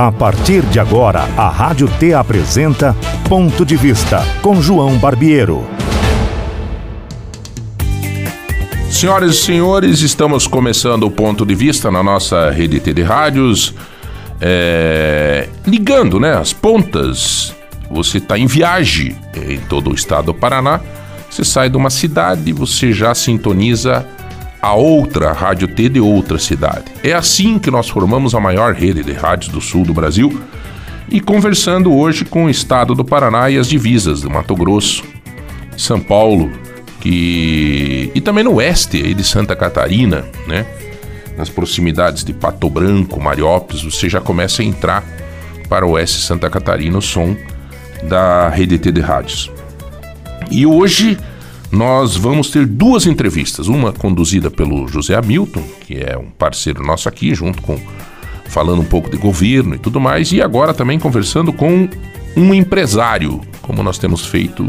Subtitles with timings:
[0.00, 2.96] A partir de agora, a Rádio T apresenta
[3.28, 5.66] Ponto de Vista com João Barbiero.
[8.90, 13.74] Senhoras e senhores, estamos começando o Ponto de Vista na nossa rede T de rádios,
[14.40, 17.54] é, ligando né, as pontas.
[17.90, 20.80] Você está em viagem em todo o estado do Paraná,
[21.28, 24.06] você sai de uma cidade, você já sintoniza
[24.60, 26.84] a outra Rádio T de outra cidade.
[27.02, 30.42] É assim que nós formamos a maior rede de rádios do sul do Brasil
[31.08, 35.02] e conversando hoje com o estado do Paraná e as divisas do Mato Grosso,
[35.76, 36.52] São Paulo
[37.00, 38.10] que...
[38.14, 40.66] e também no oeste de Santa Catarina, né?
[41.36, 45.02] Nas proximidades de Pato Branco, Mariópolis, você já começa a entrar
[45.68, 47.34] para o oeste de Santa Catarina o som
[48.02, 49.50] da Rede T de rádios.
[50.50, 51.16] E hoje
[51.70, 57.08] nós vamos ter duas entrevistas, uma conduzida pelo José Hamilton, que é um parceiro nosso
[57.08, 57.78] aqui, junto com
[58.46, 61.88] falando um pouco de governo e tudo mais, e agora também conversando com
[62.36, 64.66] um empresário, como nós temos feito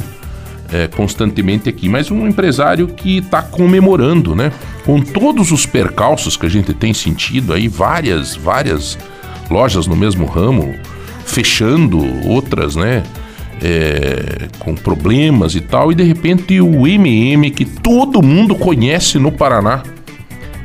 [0.71, 4.51] é, constantemente aqui, mas um empresário que está comemorando, né?
[4.85, 8.97] Com todos os percalços que a gente tem sentido aí, várias, várias
[9.49, 10.73] lojas no mesmo ramo
[11.25, 13.03] fechando, outras, né?
[13.63, 19.31] É, com problemas e tal, e de repente o MM que todo mundo conhece no
[19.31, 19.83] Paraná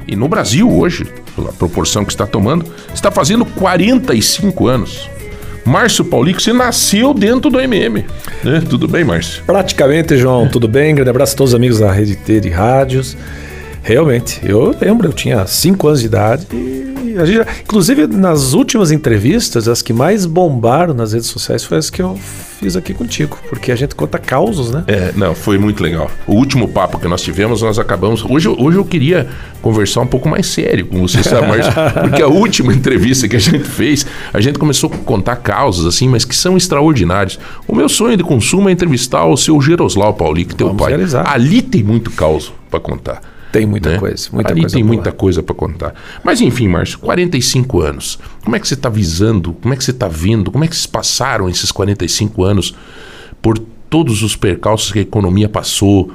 [0.08, 5.10] e no Brasil hoje, pela proporção que está tomando, está fazendo 45 anos.
[5.64, 8.04] Márcio Paulico, você nasceu dentro do MM.
[8.44, 8.62] Né?
[8.70, 9.42] Tudo bem, Márcio?
[9.44, 10.94] Praticamente, João, tudo bem?
[10.94, 13.16] Grande abraço a todos os amigos da Rede T de rádios.
[13.82, 18.90] Realmente, eu lembro, eu tinha 5 anos de idade e a gente, inclusive, nas últimas
[18.90, 22.18] entrevistas, as que mais bombaram nas redes sociais foi as que eu
[22.58, 24.84] fiz aqui contigo, porque a gente conta causos, né?
[24.86, 26.10] É, não, foi muito legal.
[26.26, 28.24] O último papo que nós tivemos, nós acabamos.
[28.24, 29.28] Hoje, hoje eu queria
[29.60, 31.72] conversar um pouco mais sério com você, Márcio?
[32.00, 36.08] porque a última entrevista que a gente fez, a gente começou a contar causas, assim,
[36.08, 37.38] mas que são extraordinários.
[37.68, 40.90] O meu sonho de consumo é entrevistar o seu Geroslau Pauli, que teu Vamos pai.
[40.90, 41.30] Realizar.
[41.30, 43.35] Ali tem muito caos para contar.
[43.58, 43.98] Tem muita né?
[43.98, 44.28] coisa.
[44.32, 44.94] Muita Ali coisa tem boa.
[44.94, 45.94] muita coisa para contar.
[46.22, 48.18] Mas enfim, Márcio, 45 anos.
[48.44, 49.52] Como é que você está visando?
[49.54, 50.50] Como é que você está vendo?
[50.50, 52.74] Como é que vocês passaram esses 45 anos
[53.40, 53.58] por
[53.88, 56.10] todos os percalços que a economia passou?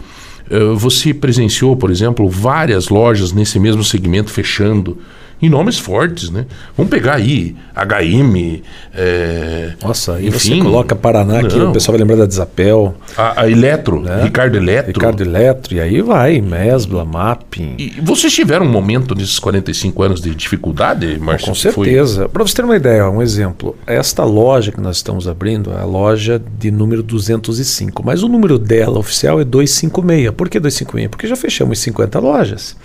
[0.50, 4.98] Eh, você presenciou, por exemplo, várias lojas nesse mesmo segmento fechando
[5.42, 6.46] em nomes fortes, né?
[6.78, 8.62] Vamos pegar aí HM.
[8.94, 12.96] É, Nossa, aí enfim, você coloca Paraná aqui, o pessoal vai lembrar da Desapel.
[13.18, 14.24] A, a Eletro, né?
[14.24, 14.94] Ricardo Eletro.
[14.94, 17.76] Ricardo Eletro, e aí vai, Mesbla, Mapping.
[17.78, 21.46] E vocês tiveram um momento nesses 45 anos de dificuldade, Marcos?
[21.46, 22.30] Com certeza.
[22.30, 23.76] Para você ter uma ideia, um exemplo.
[23.88, 28.60] Esta loja que nós estamos abrindo é a loja de número 205, mas o número
[28.60, 30.32] dela oficial é 256.
[30.32, 31.10] Por que 256?
[31.10, 32.76] Porque já fechamos 50 lojas.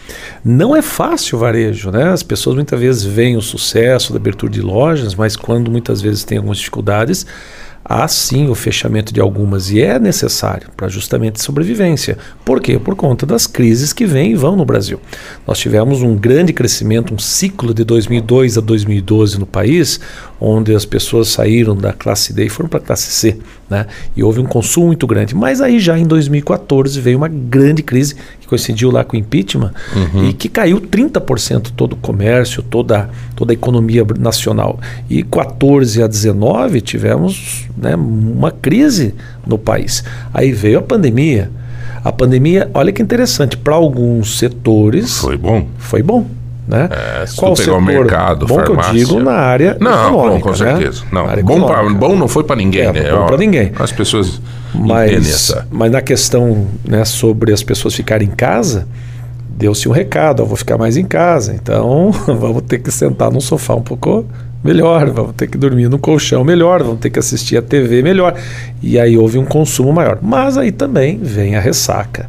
[0.45, 2.11] Não é fácil o varejo, né?
[2.11, 6.01] As pessoas pessoas muitas vezes veem o sucesso da abertura de lojas, mas quando muitas
[6.01, 7.27] vezes tem algumas dificuldades,
[7.85, 12.19] há sim o fechamento de algumas e é necessário para justamente sobrevivência.
[12.45, 12.79] Por quê?
[12.79, 15.01] Por conta das crises que vêm e vão no Brasil.
[15.47, 19.99] Nós tivemos um grande crescimento, um ciclo de 2002 a 2012 no país,
[20.41, 23.39] onde as pessoas saíram da classe D e foram para a classe C,
[23.71, 23.87] né?
[24.17, 25.35] E houve um consumo muito grande.
[25.35, 29.73] Mas aí já em 2014 veio uma grande crise que coincidiu lá com o impeachment
[29.95, 30.29] uhum.
[30.29, 34.79] e que caiu 30% todo o comércio, toda, toda a economia nacional.
[35.11, 39.15] E 14 a 19 tivemos né, uma crise
[39.45, 40.05] no país.
[40.33, 41.51] Aí veio a pandemia.
[42.05, 45.19] A pandemia, olha que interessante, para alguns setores.
[45.19, 45.67] Foi bom.
[45.77, 46.27] Foi bom.
[46.67, 46.89] Né?
[46.91, 48.93] É, se Qual tu pegar o mercado, bom farmácia...
[48.93, 50.57] que eu digo na área não, bom, com né?
[50.57, 51.03] certeza.
[51.03, 51.09] Né?
[51.13, 53.13] Não, bom, pra, bom não foi para ninguém, é, né?
[53.13, 53.71] Bom para ninguém.
[53.79, 54.41] As pessoas
[54.75, 55.67] mas, essa...
[55.71, 58.87] mas na questão né, sobre as pessoas ficarem em casa,
[59.49, 63.41] deu-se um recado, eu vou ficar mais em casa, então vamos ter que sentar num
[63.41, 64.27] sofá um pouco
[64.65, 68.35] melhor, vamos ter que dormir no colchão melhor, vamos ter que assistir a TV melhor.
[68.83, 70.19] E aí houve um consumo maior.
[70.21, 72.29] Mas aí também vem a ressaca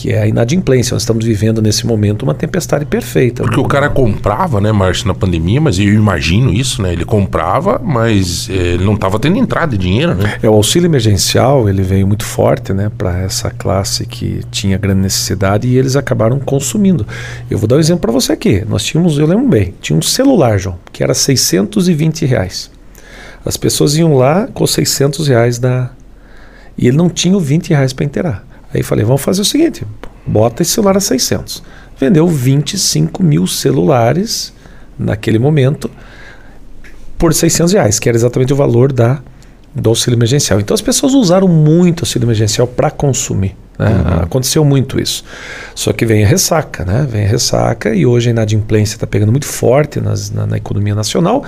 [0.00, 0.94] que é a inadimplência.
[0.94, 3.42] Nós estamos vivendo nesse momento uma tempestade perfeita.
[3.42, 6.90] Porque o cara comprava, né, Márcio, na pandemia, mas eu imagino isso, né?
[6.94, 10.38] Ele comprava, mas eh, ele não estava tendo entrada de dinheiro, né?
[10.42, 15.02] É, o auxílio emergencial, ele veio muito forte, né, para essa classe que tinha grande
[15.02, 17.06] necessidade e eles acabaram consumindo.
[17.50, 18.64] Eu vou dar um exemplo para você aqui.
[18.66, 22.70] Nós tínhamos, eu lembro bem, tinha um celular, João, que era 620 reais.
[23.44, 25.90] As pessoas iam lá com 600 reais da...
[26.78, 28.49] E ele não tinha 20 reais para inteirar.
[28.72, 29.84] Aí falei, vamos fazer o seguinte,
[30.26, 31.62] bota esse celular a 600.
[31.98, 34.52] Vendeu 25 mil celulares
[34.98, 35.90] naquele momento
[37.18, 39.20] por 600 reais, que era exatamente o valor da,
[39.74, 40.60] do auxílio emergencial.
[40.60, 43.56] Então as pessoas usaram muito o auxílio emergencial para consumir.
[43.78, 43.88] Né?
[43.88, 44.22] Uhum.
[44.24, 45.24] Aconteceu muito isso.
[45.74, 47.06] Só que vem a ressaca, né?
[47.10, 50.94] Vem a ressaca e hoje a inadimplência está pegando muito forte nas, na, na, economia
[50.94, 51.42] nacional.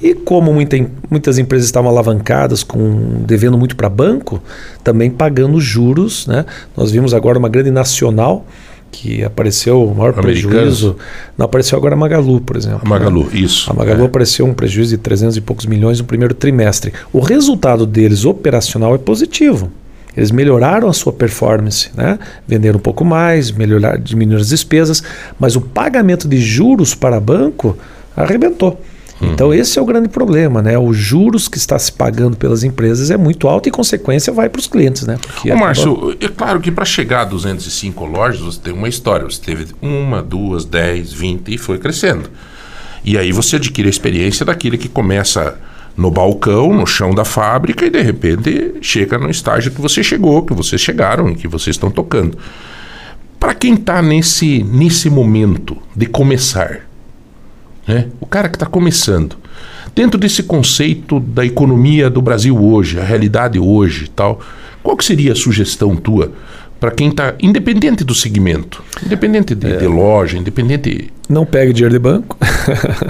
[0.00, 0.78] E como muita,
[1.10, 4.42] muitas empresas estavam alavancadas, com devendo muito para banco,
[4.82, 6.26] também pagando juros.
[6.26, 6.46] Né?
[6.74, 8.46] Nós vimos agora uma grande nacional
[8.94, 10.96] que apareceu o maior prejuízo.
[11.36, 12.82] Não apareceu agora a Magalu, por exemplo.
[12.84, 13.40] A Magalu, né?
[13.40, 13.68] isso.
[13.68, 14.06] A Magalu é.
[14.06, 16.92] apareceu um prejuízo de 300 e poucos milhões no primeiro trimestre.
[17.12, 19.70] O resultado deles operacional é positivo.
[20.16, 22.20] Eles melhoraram a sua performance, né?
[22.46, 25.02] venderam um pouco mais, melhorar, diminuíram as despesas,
[25.40, 27.76] mas o pagamento de juros para banco
[28.16, 28.80] arrebentou.
[29.20, 29.32] Uhum.
[29.32, 30.78] Então esse é o grande problema, né?
[30.78, 34.58] Os juros que está se pagando pelas empresas é muito alto e consequência vai para
[34.58, 35.18] os clientes, né?
[35.20, 39.24] Porque Ô, Márcio, é claro que para chegar a 205 lojas você tem uma história.
[39.24, 42.28] Você teve uma, duas, dez, vinte e foi crescendo.
[43.04, 45.58] E aí você adquire a experiência daquele que começa
[45.96, 50.42] no balcão, no chão da fábrica e de repente chega no estágio que você chegou,
[50.42, 52.36] que vocês chegaram e que vocês estão tocando.
[53.38, 56.80] Para quem está nesse, nesse momento de começar,
[57.86, 58.08] né?
[58.20, 59.36] o cara que está começando,
[59.94, 64.40] dentro desse conceito da economia do Brasil hoje, a realidade hoje tal,
[64.82, 66.32] qual que seria a sugestão tua
[66.80, 69.76] para quem está independente do segmento, independente de, é.
[69.78, 71.10] de, loja, independente.
[71.28, 72.36] Não pegue dinheiro de banco.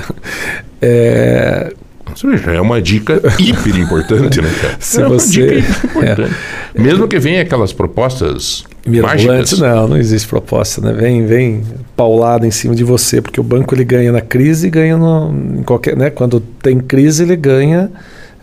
[0.81, 1.73] é,
[2.15, 4.77] isso já é uma dica hiper importante, né, cara?
[4.79, 5.41] Se é você...
[5.41, 6.37] uma dica importante.
[6.77, 6.81] É.
[6.82, 9.58] Mesmo que venha aquelas propostas mágicas.
[9.58, 10.92] Não, não existe proposta, né?
[10.92, 11.62] Vem, vem
[11.96, 15.32] paulada em cima de você, porque o banco ele ganha na crise e ganha no,
[15.58, 16.10] em qualquer, né?
[16.10, 17.90] Quando tem crise ele ganha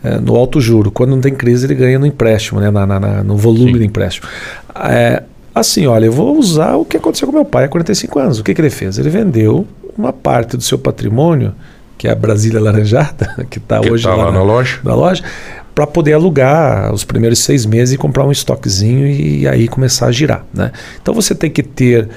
[0.04, 0.92] é, no alto juro.
[0.92, 2.72] Quando não tem crise ele ganha no empréstimo, né?
[2.72, 3.78] Na, na, na no volume Sim.
[3.78, 4.28] do empréstimo.
[4.76, 5.24] É,
[5.54, 8.40] assim, olha, eu vou usar o que aconteceu com meu pai há 45 anos.
[8.40, 8.98] O que, que ele fez?
[8.98, 9.68] Ele vendeu
[9.98, 11.54] uma parte do seu patrimônio
[12.02, 15.24] que é a Brasília Laranjada, que está hoje tá lá, lá, na, loja, na loja
[15.76, 20.12] para poder alugar os primeiros seis meses e comprar um estoquezinho e aí começar a
[20.12, 20.44] girar.
[20.52, 20.72] Né?
[21.00, 22.10] Então você tem que ter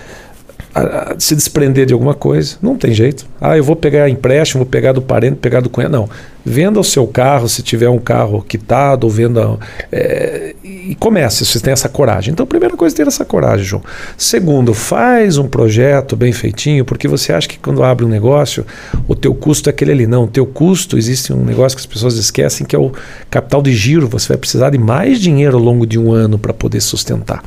[0.74, 3.26] a, a, se desprender de alguma coisa, não tem jeito.
[3.38, 5.92] Ah, eu vou pegar empréstimo, vou pegar do parente, pegar do cunhado.
[5.92, 6.08] Não.
[6.44, 9.58] Venda o seu carro, se tiver um carro quitado, ou venda.
[9.90, 12.32] É, e comece, se você tem essa coragem.
[12.32, 13.82] Então, a primeira coisa é ter essa coragem, João.
[14.18, 18.66] Segundo, faz um projeto bem feitinho, porque você acha que quando abre um negócio,
[19.08, 20.06] o teu custo é aquele ali.
[20.06, 22.92] Não, o teu custo, existe um negócio que as pessoas esquecem, que é o
[23.30, 24.06] capital de giro.
[24.08, 27.42] Você vai precisar de mais dinheiro ao longo de um ano para poder sustentar.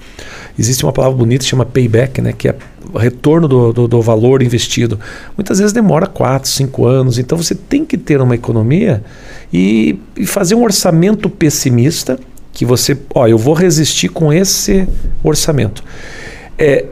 [0.57, 2.55] Existe uma palavra bonita que chama payback, né, que é
[2.95, 4.99] retorno do, do, do valor investido.
[5.35, 7.19] Muitas vezes demora 4, 5 anos.
[7.19, 8.86] Então, você tem que ter uma economia
[9.51, 12.19] e, e fazer um orçamento pessimista
[12.51, 14.87] que você, ó, eu vou resistir com esse
[15.23, 15.83] orçamento.
[16.57, 16.85] É,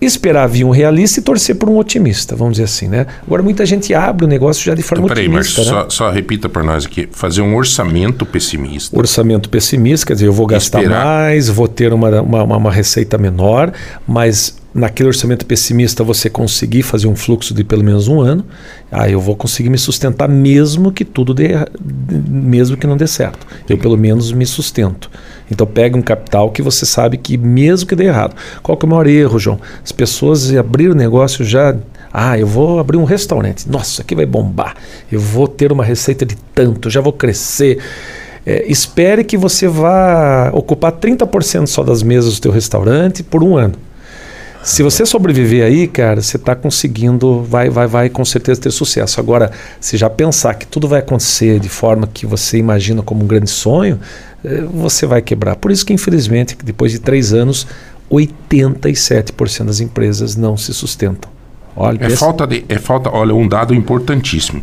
[0.00, 3.06] esperar vir um realista e torcer por um otimista, vamos dizer assim, né?
[3.26, 5.62] Agora muita gente abre o negócio já de forma então, peraí, otimista.
[5.62, 5.80] Peraí, né?
[5.82, 8.96] só, só, repita para nós aqui, fazer um orçamento pessimista.
[8.96, 11.04] Orçamento pessimista, quer dizer, eu vou gastar esperar.
[11.04, 13.72] mais, vou ter uma, uma, uma receita menor,
[14.06, 18.44] mas naquele orçamento pessimista você conseguir fazer um fluxo de pelo menos um ano,
[18.90, 21.50] aí eu vou conseguir me sustentar mesmo que tudo dê,
[22.28, 23.46] mesmo que não dê certo.
[23.68, 25.10] Eu pelo menos me sustento.
[25.50, 28.36] Então pega um capital que você sabe que mesmo que dê errado.
[28.62, 29.58] Qual que é o maior erro, João?
[29.82, 31.74] As pessoas abriram o negócio já
[32.12, 33.68] ah, eu vou abrir um restaurante.
[33.68, 34.74] Nossa, aqui vai bombar.
[35.12, 37.78] Eu vou ter uma receita de tanto, já vou crescer.
[38.46, 43.56] É, espere que você vá ocupar 30% só das mesas do teu restaurante por um
[43.56, 43.74] ano.
[44.68, 49.18] Se você sobreviver aí, cara, você está conseguindo, vai, vai, vai com certeza ter sucesso.
[49.18, 49.50] Agora,
[49.80, 53.48] se já pensar que tudo vai acontecer de forma que você imagina como um grande
[53.48, 53.98] sonho,
[54.44, 55.56] eh, você vai quebrar.
[55.56, 57.66] Por isso que, infelizmente, depois de três anos,
[58.10, 61.30] 87% das empresas não se sustentam.
[61.74, 64.62] Olha, é, falta de, é falta, olha, um dado importantíssimo.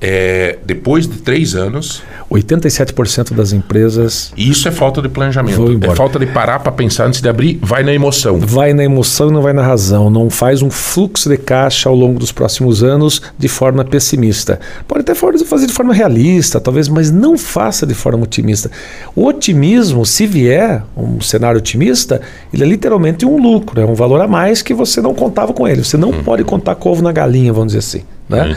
[0.00, 2.02] É, depois de três anos.
[2.30, 4.32] 87% das empresas.
[4.36, 5.84] Isso é falta de planejamento.
[5.84, 7.58] É falta de parar para pensar antes de abrir.
[7.60, 8.38] Vai na emoção.
[8.38, 10.08] Vai na emoção e não vai na razão.
[10.08, 14.60] Não faz um fluxo de caixa ao longo dos próximos anos de forma pessimista.
[14.86, 18.70] Pode até fazer de forma realista, talvez, mas não faça de forma otimista.
[19.16, 22.20] O otimismo, se vier um cenário otimista,
[22.54, 25.66] ele é literalmente um lucro, é um valor a mais que você não contava com
[25.66, 25.82] ele.
[25.82, 26.22] Você não hum.
[26.22, 28.04] pode contar com ovo na galinha, vamos dizer assim.
[28.30, 28.56] Né?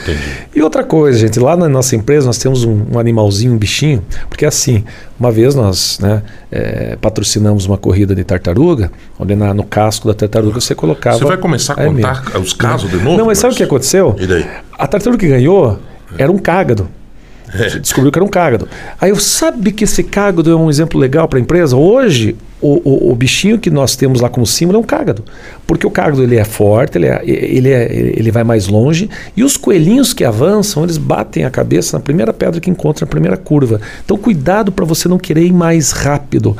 [0.54, 4.02] E outra coisa, gente, lá na nossa empresa nós temos um, um animalzinho, um bichinho,
[4.28, 4.84] porque assim,
[5.18, 10.14] uma vez nós né, é, patrocinamos uma corrida de tartaruga, onde na, no casco da
[10.14, 11.18] tartaruga você colocava.
[11.18, 12.40] Você vai começar a é contar mesmo.
[12.40, 13.18] os casos de novo?
[13.18, 14.14] Não, mas sabe o que aconteceu?
[14.18, 14.46] E daí?
[14.78, 15.78] A tartaruga que ganhou
[16.16, 16.88] era um cágado.
[17.54, 17.78] É.
[17.78, 18.68] Descobriu que era um cágado.
[19.00, 21.76] Aí eu sabe que esse cágado é um exemplo legal para a empresa?
[21.76, 25.24] Hoje, o, o, o, bichinho que nós temos lá como símbolo é um cágado.
[25.66, 29.08] Porque o cágado ele é forte, ele, é, ele, é, ele vai mais longe.
[29.36, 33.10] E os coelhinhos que avançam, eles batem a cabeça na primeira pedra que encontra na
[33.10, 33.80] primeira curva.
[34.04, 36.56] Então, cuidado para você não querer ir mais rápido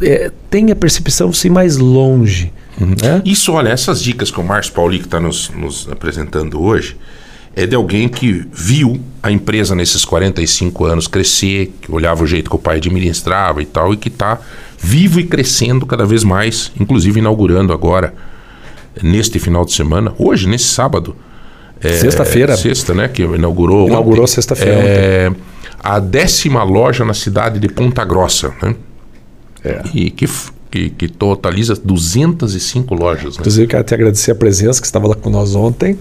[0.00, 2.52] é, tem a percepção de ir mais longe.
[2.80, 2.88] Uhum.
[2.88, 3.22] Né?
[3.24, 6.96] Isso, olha, essas dicas que o Márcio Pauli está nos, nos apresentando hoje
[7.56, 12.50] é de alguém que viu a empresa nesses 45 anos crescer, que olhava o jeito
[12.50, 14.38] que o pai administrava e tal, e que está
[14.78, 18.12] vivo e crescendo cada vez mais, inclusive inaugurando agora,
[19.02, 21.16] neste final de semana, hoje, nesse sábado.
[21.80, 22.56] É, sexta-feira.
[22.56, 23.08] Sexta, né?
[23.08, 23.88] Que inaugurou.
[23.88, 24.74] Inaugurou sexta-feira.
[24.74, 25.32] É,
[25.82, 28.74] a décima loja na cidade de Ponta Grossa, né?
[29.64, 29.82] É.
[29.94, 30.26] E que
[30.74, 33.36] que, que totaliza 205 lojas.
[33.36, 33.36] Né?
[33.38, 35.96] Inclusive, quero te agradecer a presença que estava lá com nós ontem.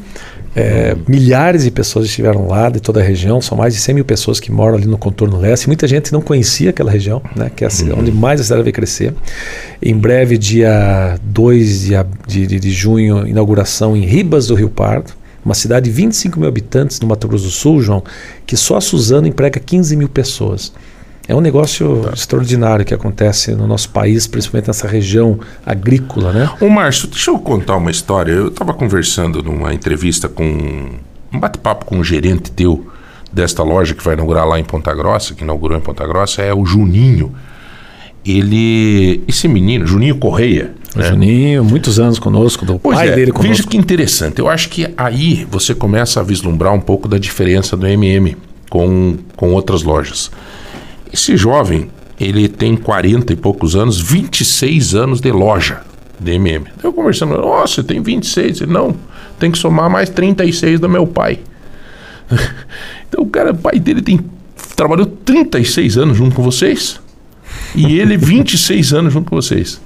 [0.56, 4.06] É, milhares de pessoas estiveram lá de toda a região, são mais de 100 mil
[4.06, 5.68] pessoas que moram ali no contorno leste.
[5.68, 8.00] Muita gente não conhecia aquela região, né, que é uhum.
[8.00, 9.14] onde mais a cidade vai crescer.
[9.80, 11.90] Em breve, dia 2
[12.28, 15.14] de, de, de junho, inauguração em Ribas do Rio Pardo,
[15.46, 18.04] uma cidade de 25 mil habitantes no Mato Grosso do Sul, João,
[18.48, 20.72] que só a Suzano emprega 15 mil pessoas.
[21.28, 22.12] É um negócio tá.
[22.14, 26.50] extraordinário que acontece no nosso país, principalmente nessa região agrícola, né?
[26.60, 28.32] Ô Márcio, deixa eu contar uma história.
[28.32, 30.44] Eu estava conversando numa entrevista com
[31.32, 32.88] um bate-papo com um gerente teu
[33.32, 36.54] desta loja que vai inaugurar lá em Ponta Grossa, que inaugurou em Ponta Grossa, é
[36.54, 37.34] o Juninho.
[38.26, 41.10] Ele, esse menino, Juninho Correia, né?
[41.10, 43.50] Juninho, muitos anos conosco, do pois pai é, dele conosco.
[43.50, 44.40] Veja que interessante.
[44.40, 48.38] Eu acho que aí você começa a vislumbrar um pouco da diferença do MM
[48.70, 50.30] com, com outras lojas.
[51.14, 55.82] Esse jovem, ele tem 40 e poucos anos, 26 anos de loja
[56.20, 56.66] de MM.
[56.82, 58.62] Eu conversando, nossa, você tem 26?
[58.62, 58.96] Ele, não,
[59.38, 61.40] tem que somar mais 36 do meu pai.
[63.08, 64.20] então o cara, o pai dele tem
[64.76, 67.00] trabalhou 36 anos junto com vocês
[67.76, 69.80] e ele 26 anos junto com vocês.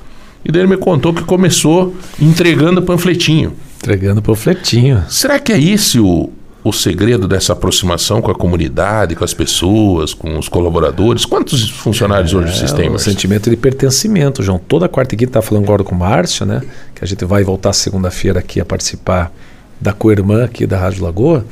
[0.46, 3.54] E daí ele me contou que começou entregando panfletinho.
[3.78, 5.04] Entregando panfletinho.
[5.10, 6.30] Será que é esse o,
[6.68, 11.26] o segredo dessa aproximação com a comunidade, com as pessoas, com os colaboradores?
[11.26, 12.90] Quantos funcionários é, hoje vocês têm?
[12.90, 14.60] O sentimento de pertencimento, João.
[14.60, 16.62] Toda quarta e quinta está falando agora com o Márcio, né?
[16.94, 19.32] Que a gente vai voltar segunda-feira aqui a participar
[19.80, 21.46] da co-irmã aqui da Rádio Lagoa.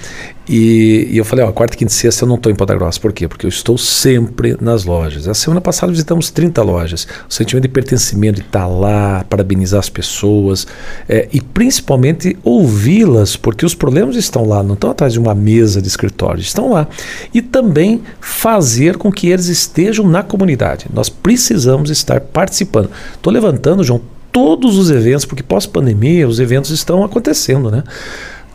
[0.47, 2.99] E, e eu falei, ó, quarta, quinta e sexta eu não estou em Ponta Grossa.
[2.99, 3.27] Por quê?
[3.27, 5.27] Porque eu estou sempre nas lojas.
[5.27, 7.07] A semana passada visitamos 30 lojas.
[7.27, 10.67] O sentimento de pertencimento, de estar tá lá, parabenizar as pessoas
[11.09, 15.81] é, e principalmente ouvi-las, porque os problemas estão lá, não estão atrás de uma mesa
[15.81, 16.87] de escritório, estão lá.
[17.33, 20.85] E também fazer com que eles estejam na comunidade.
[20.93, 22.91] Nós precisamos estar participando.
[23.15, 24.01] Estou levantando, João,
[24.35, 27.85] todos os eventos, porque pós-pandemia os eventos estão acontecendo, né?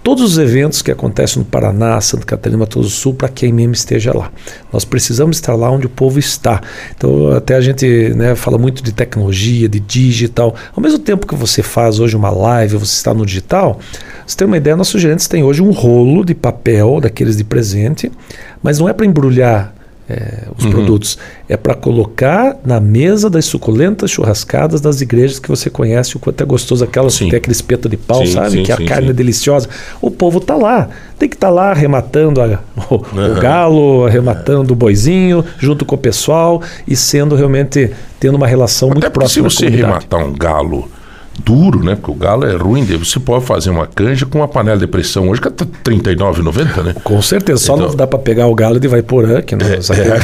[0.03, 3.49] Todos os eventos que acontecem no Paraná, Santa Catarina, Mato do Sul, para que a
[3.49, 4.31] IMEM esteja lá.
[4.71, 6.61] Nós precisamos estar lá onde o povo está.
[6.95, 10.55] Então, até a gente né, fala muito de tecnologia, de digital.
[10.77, 13.81] Ao mesmo tempo que você faz hoje uma live, você está no digital,
[14.27, 18.13] você tem uma ideia, nossos gerentes têm hoje um rolo de papel, daqueles de presente,
[18.63, 19.75] mas não é para embrulhar
[20.11, 20.71] é, os uhum.
[20.73, 21.19] produtos.
[21.49, 26.43] É para colocar na mesa das suculentas churrascadas das igrejas que você conhece, o quanto
[26.43, 28.51] é gostoso aquelas que tem aquele espeto de pau, sim, sabe?
[28.51, 29.69] Sim, que a carne é deliciosa.
[30.01, 30.89] O povo tá lá.
[31.19, 33.37] Tem que estar tá lá arrematando a, o, uhum.
[33.37, 38.91] o, galo, arrematando o boizinho, junto com o pessoal e sendo realmente tendo uma relação
[38.91, 39.49] Até muito próxima.
[39.49, 40.91] Se você arrematar um galo
[41.45, 41.95] duro, né?
[41.95, 42.85] Porque o galo é ruim.
[42.85, 46.83] Você pode fazer uma canja com uma panela de pressão hoje que é R$ 39,90,
[46.83, 46.95] né?
[47.03, 47.59] Com certeza.
[47.59, 50.21] Só então, não dá para pegar o galo de Vaiporã, que, nós, é, é,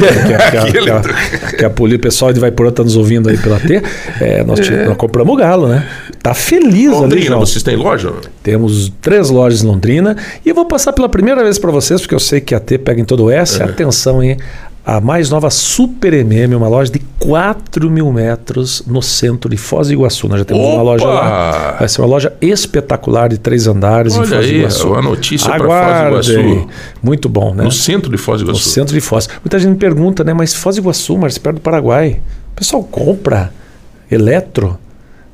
[1.57, 3.81] que, a, o pessoal de Vaiporã está nos ouvindo aí pela T.
[4.19, 4.85] É, nós, é.
[4.85, 5.87] nós, compramos o galo, né?
[6.21, 7.39] Tá feliz Londrina, ali, João.
[7.39, 8.11] vocês têm loja?
[8.43, 10.15] Temos três lojas em Londrina.
[10.45, 12.77] E eu vou passar pela primeira vez para vocês, porque eu sei que a T
[12.77, 13.61] pega em todo o S.
[13.61, 14.37] Atenção, hein?
[14.87, 19.89] A mais nova Super MM, uma loja de 4 mil metros no centro de Foz
[19.89, 20.29] do Iguaçu.
[20.29, 20.75] Nós já temos Opa!
[20.75, 21.75] uma loja lá.
[21.77, 24.89] Vai ser uma loja espetacular de três andares Olha em Foz do Iguaçu.
[24.89, 26.69] Olha a notícia para Foz do Iguaçu.
[27.03, 27.65] Muito bom, né?
[27.65, 28.65] No centro de Foz do Iguaçu.
[28.65, 29.27] No centro de Foz.
[29.43, 30.33] Muita gente me pergunta, né?
[30.33, 32.21] Mas Foz do Iguaçu, mas perto do Paraguai.
[32.53, 33.51] O pessoal compra
[34.09, 34.79] eletro?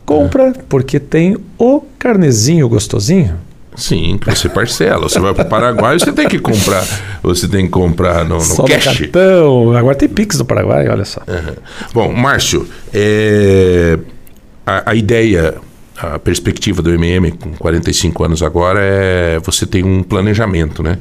[0.04, 0.54] Compra, é.
[0.68, 3.36] porque tem o carnezinho gostosinho.
[3.76, 5.10] Sim, que você parcela.
[5.10, 6.86] Você vai para o Paraguai, você tem que comprar.
[7.24, 8.86] Você tem que comprar no, no só cash.
[8.86, 9.78] No cartão.
[9.78, 11.22] Agora tem Pix do Paraguai, olha só.
[11.28, 11.56] Uhum.
[11.94, 13.98] Bom, Márcio, é,
[14.66, 15.56] a, a, ideia,
[15.98, 20.98] a perspectiva do MM com 45 anos agora é você tem um planejamento, né?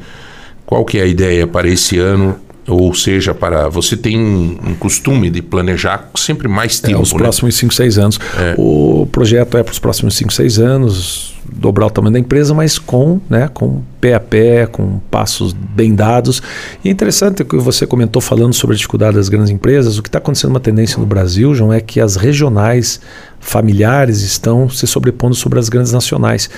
[0.64, 2.38] Qual que é a ideia para esse ano?
[2.68, 6.98] Ou seja, para você tem um costume de planejar sempre mais tempo.
[6.98, 7.18] É, os né?
[7.18, 8.20] próximos 5, 6 anos.
[8.38, 8.54] É.
[8.56, 12.78] O projeto é para os próximos 5, 6 anos dobrar o tamanho da empresa, mas
[12.78, 16.42] com, né, com pé a pé, com passos bem dados.
[16.84, 19.98] E é interessante que você comentou falando sobre a dificuldade das grandes empresas.
[19.98, 23.00] O que está acontecendo uma tendência no Brasil, João, é que as regionais
[23.38, 26.48] familiares estão se sobrepondo sobre as grandes nacionais.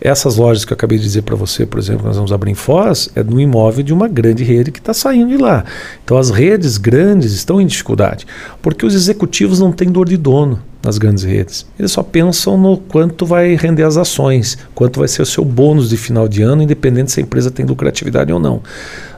[0.00, 2.50] Essas lojas que eu acabei de dizer para você, por exemplo, que nós vamos abrir
[2.50, 5.64] em Foz, é no imóvel de uma grande rede que está saindo de lá.
[6.04, 8.26] Então as redes grandes estão em dificuldade,
[8.60, 11.66] porque os executivos não têm dor de dono nas grandes redes.
[11.78, 15.90] Eles só pensam no quanto vai render as ações, quanto vai ser o seu bônus
[15.90, 18.60] de final de ano, independente se a empresa tem lucratividade ou não.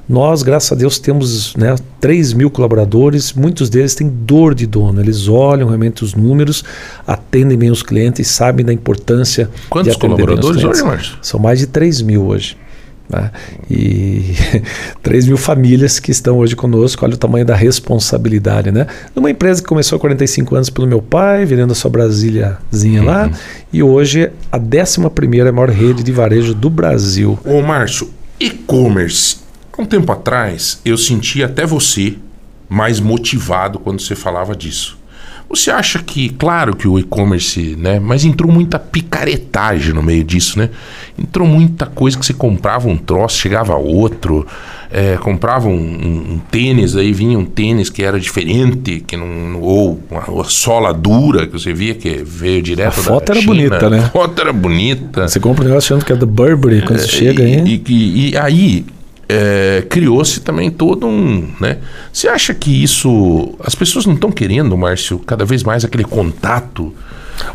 [0.07, 5.01] Nós, graças a Deus, temos né, 3 mil colaboradores, muitos deles têm dor de dono,
[5.01, 6.63] eles olham realmente os números,
[7.07, 11.17] atendem bem os clientes, sabem da importância Quantos colaboradores hoje, Márcio?
[11.23, 12.57] São mais de 3 mil hoje.
[13.09, 13.31] Né?
[13.71, 14.35] E
[15.03, 18.71] 3 mil famílias que estão hoje conosco, olha o tamanho da responsabilidade.
[18.71, 18.87] Né?
[19.15, 23.07] Numa empresa que começou há 45 anos pelo meu pai, vendendo a sua Brasíliazinha Uhum.
[23.07, 23.31] lá,
[23.73, 25.01] e hoje a 11
[25.53, 27.39] maior rede de varejo do Brasil.
[27.45, 29.37] Ô, Márcio, e-commerce.
[29.77, 32.15] Há um tempo atrás, eu senti até você
[32.69, 34.99] mais motivado quando você falava disso.
[35.49, 38.01] Você acha que, claro que o e-commerce, né?
[38.01, 40.71] Mas entrou muita picaretagem no meio disso, né?
[41.19, 44.47] Entrou muita coisa que você comprava um troço, chegava outro.
[44.97, 49.61] é, comprava um, um- um tênis, aí vinha um tênis que era diferente, que não,
[49.61, 53.41] ou uma, uma sola dura, que você via que veio direto A foto da era
[53.41, 53.55] China.
[53.55, 53.99] bonita, né?
[54.07, 55.27] A foto era bonita.
[55.27, 57.83] Você compra um negócio achando que é do Burberry quando você chega É, e, aí.
[57.89, 58.87] e, e- e aí
[59.29, 61.49] é, criou-se também todo um.
[61.61, 61.79] Né?
[62.13, 63.55] Você acha que isso.
[63.65, 66.93] As pessoas não estão querendo, Márcio, cada vez mais aquele contato?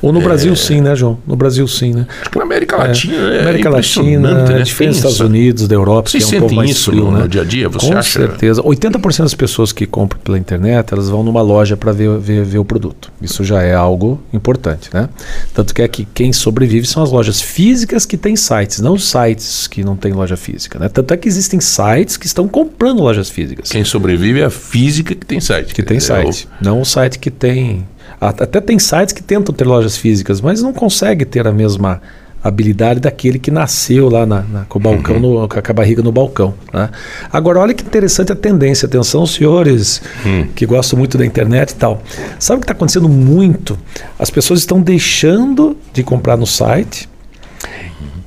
[0.02, 1.18] Ou no Brasil sim, né, João?
[1.26, 2.06] No Brasil sim, né?
[2.22, 4.62] Acho que na América Latina é América Latina, né?
[4.62, 7.12] diferente dos Estados Unidos, da Europa, Vocês que é um pouco mais isso frio, no-
[7.12, 7.20] né?
[7.24, 7.70] no dia a dia?
[7.70, 8.62] Você Com acha- certeza.
[8.64, 12.58] 80% das pessoas que compram pela internet, elas vão numa loja para ver, ver, ver
[12.60, 13.12] o produto.
[13.22, 15.10] Isso já é algo importante, né?
[15.54, 19.10] Tanto que é que quem sobrevive são as lojas físicas que têm sites, não os
[19.10, 20.90] sites que não têm loja física, né?
[20.90, 23.70] Tanto é que existem sites que estão comprando lojas físicas.
[23.70, 25.74] Quem sobrevive é a física que tem site.
[25.74, 26.48] Que tem É o- site.
[26.62, 27.86] Não o site que tem.
[28.20, 32.02] Até tem sites que tentam ter lojas físicas, mas não consegue ter a mesma
[32.42, 35.42] habilidade daquele que nasceu lá na, na- com o balcão, Uhum.
[35.42, 36.54] no- com a barriga no balcão.
[36.74, 36.90] né?
[37.32, 38.86] Agora, olha que interessante a tendência.
[38.86, 40.48] Atenção, senhores Hum.
[40.56, 42.02] que gostam muito da internet e tal.
[42.40, 43.78] Sabe o que está acontecendo muito?
[44.18, 47.10] As pessoas estão deixando de comprar no site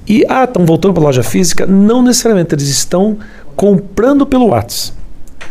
[0.07, 1.65] e, ah, estão voltando para a loja física?
[1.67, 3.17] Não necessariamente, eles estão
[3.57, 4.97] comprando pelo WhatsApp.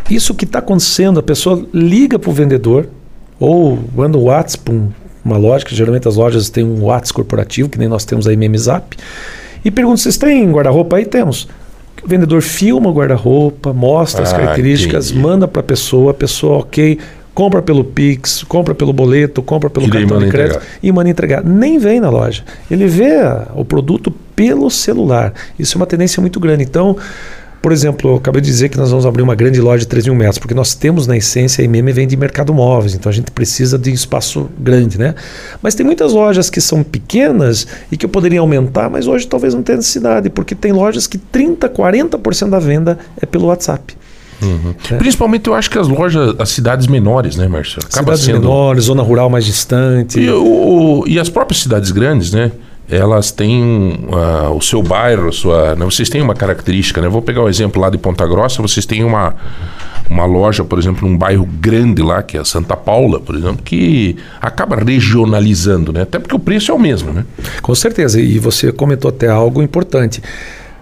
[0.09, 2.87] Isso que está acontecendo, a pessoa liga para o vendedor
[3.41, 4.89] ou manda o WhatsApp para um-
[5.25, 8.35] uma loja, que geralmente as lojas têm um WhatsApp corporativo, que nem nós temos aí
[8.35, 8.95] MMZap,
[9.65, 11.05] e pergunta: vocês têm guarda-roupa aí?
[11.05, 11.47] Temos.
[12.03, 15.21] O vendedor filma o guarda-roupa, mostra as Ah, características, entendi.
[15.21, 16.97] manda para a pessoa, a pessoa, ok,
[17.35, 20.61] compra pelo Pix, compra pelo boleto, compra pelo E cartão de crédito entregar.
[20.81, 21.43] e manda entregar.
[21.43, 22.43] Nem vem na loja.
[22.71, 23.17] Ele vê
[23.55, 25.31] o produto pelo celular.
[25.59, 26.63] Isso é uma tendência muito grande.
[26.63, 26.97] Então,
[27.61, 30.05] por exemplo, eu acabei de dizer que nós vamos abrir uma grande loja de 3
[30.07, 33.13] mil metros, porque nós temos na essência a IMM vem de mercado móveis, então a
[33.13, 35.13] gente precisa de espaço grande, né?
[35.61, 39.53] Mas tem muitas lojas que são pequenas e que eu poderia aumentar, mas hoje talvez
[39.53, 43.95] não tenha necessidade, porque tem lojas que 30, 40% da venda é pelo WhatsApp.
[44.91, 44.95] É.
[44.97, 47.77] Principalmente eu acho que as lojas, as cidades menores, né, Márcio?
[47.79, 48.39] Acaba Cidades sendo.
[48.39, 50.19] menores, zona rural mais distante.
[50.19, 52.51] E, o- e as próprias cidades grandes, né?
[52.91, 55.75] Elas têm ah, o seu bairro, sua.
[55.75, 57.07] né, vocês têm uma característica, né?
[57.07, 59.33] Vou pegar o exemplo lá de Ponta Grossa, vocês têm uma,
[60.09, 64.17] uma loja, por exemplo, num bairro grande lá, que é Santa Paula, por exemplo, que
[64.41, 66.01] acaba regionalizando, né?
[66.01, 67.25] Até porque o preço é o mesmo, né?
[67.61, 70.21] Com certeza, e você comentou até algo importante.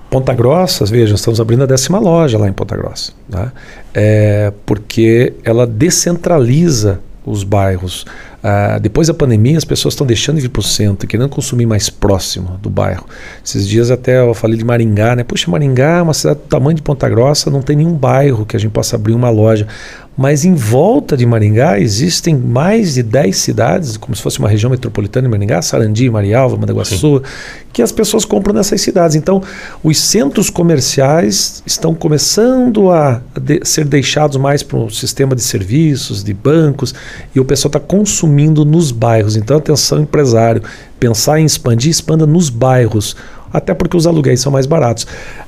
[0.09, 3.51] Ponta Grossa, veja, estamos abrindo a décima loja lá em Ponta Grossa, né?
[3.93, 8.05] é, porque ela descentraliza os bairros.
[8.41, 11.65] Ah, depois da pandemia, as pessoas estão deixando de vir para o centro, querendo consumir
[11.65, 13.05] mais próximo do bairro.
[13.45, 15.23] Esses dias até eu falei de Maringá, né?
[15.23, 18.55] Puxa, Maringá é uma cidade do tamanho de Ponta Grossa, não tem nenhum bairro que
[18.55, 19.67] a gente possa abrir uma loja.
[20.17, 24.69] Mas em volta de Maringá existem mais de 10 cidades, como se fosse uma região
[24.69, 27.23] metropolitana de Maringá, Sarandi, Marialva, Mandaguaçu,
[27.71, 29.15] que as pessoas compram nessas cidades.
[29.15, 29.41] Então,
[29.81, 36.21] os centros comerciais estão começando a de- ser deixados mais para o sistema de serviços,
[36.21, 36.93] de bancos,
[37.33, 39.37] e o pessoal está consumindo nos bairros.
[39.37, 40.61] Então, atenção, empresário,
[40.99, 43.15] pensar em expandir, expanda nos bairros,
[43.51, 45.07] até porque os aluguéis são mais baratos.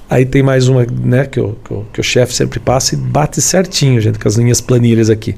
[0.10, 2.98] Aí tem mais uma né, que, o, que, o, que o chefe sempre passa e
[2.98, 5.36] bate certinho, gente, com as linhas planilhas aqui.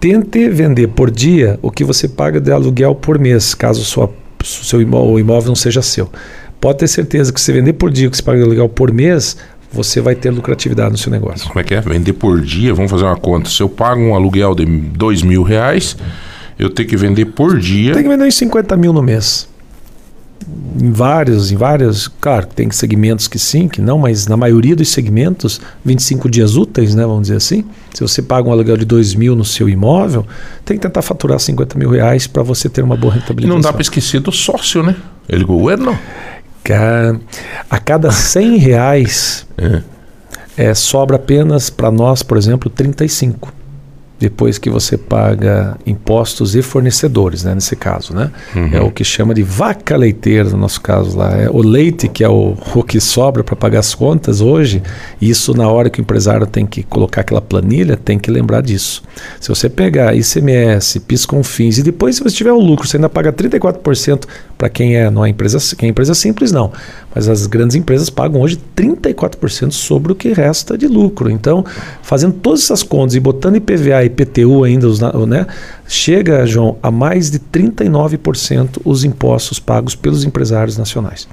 [0.00, 4.10] Tente vender por dia o que você paga de aluguel por mês, caso sua,
[4.44, 6.08] seu imóvel, o imóvel não seja seu.
[6.60, 8.92] Pode ter certeza que se vender por dia o que você paga de aluguel por
[8.92, 9.36] mês,
[9.72, 11.48] você vai ter lucratividade no seu negócio.
[11.48, 11.80] Como é que é?
[11.80, 13.50] Vender por dia, vamos fazer uma conta.
[13.50, 15.96] Se eu pago um aluguel de dois mil reais,
[16.58, 17.92] eu tenho que vender por dia.
[17.92, 19.48] Tem que vender uns 50 mil no mês.
[20.80, 24.88] Em vários, em vários, claro, tem segmentos que sim, que não, mas na maioria dos
[24.88, 27.64] segmentos, 25 dias úteis, né, vamos dizer assim.
[27.92, 30.26] Se você paga um aluguel de 2 mil no seu imóvel,
[30.64, 33.46] tem que tentar faturar 50 mil reais para você ter uma boa rentabilidade.
[33.46, 34.94] E não dá para esquecer do sócio, né?
[35.28, 35.98] Ele governo.
[37.70, 39.82] A cada 100 reais é.
[40.56, 43.52] É, sobra apenas para nós, por exemplo, 35
[44.18, 48.30] depois que você paga impostos e fornecedores, né, nesse caso, né?
[48.54, 48.70] Uhum.
[48.72, 51.32] É o que chama de vaca leiteira no nosso caso lá.
[51.36, 54.82] É o leite que é o, o que sobra para pagar as contas hoje.
[55.20, 59.02] Isso na hora que o empresário tem que colocar aquela planilha, tem que lembrar disso.
[59.40, 63.08] Se você pegar ICMS, PIS CONFINS e depois se você tiver o lucro, você ainda
[63.08, 64.24] paga 34%
[64.56, 66.72] para quem é não é empresa, quem é empresa simples não.
[67.14, 71.30] Mas as grandes empresas pagam hoje 34% sobre o que resta de lucro.
[71.30, 71.64] Então,
[72.02, 74.88] fazendo todas essas contas e botando IPVA IPTU ainda,
[75.26, 75.46] né,
[75.86, 81.28] chega, João, a mais de 39% os impostos pagos pelos empresários nacionais.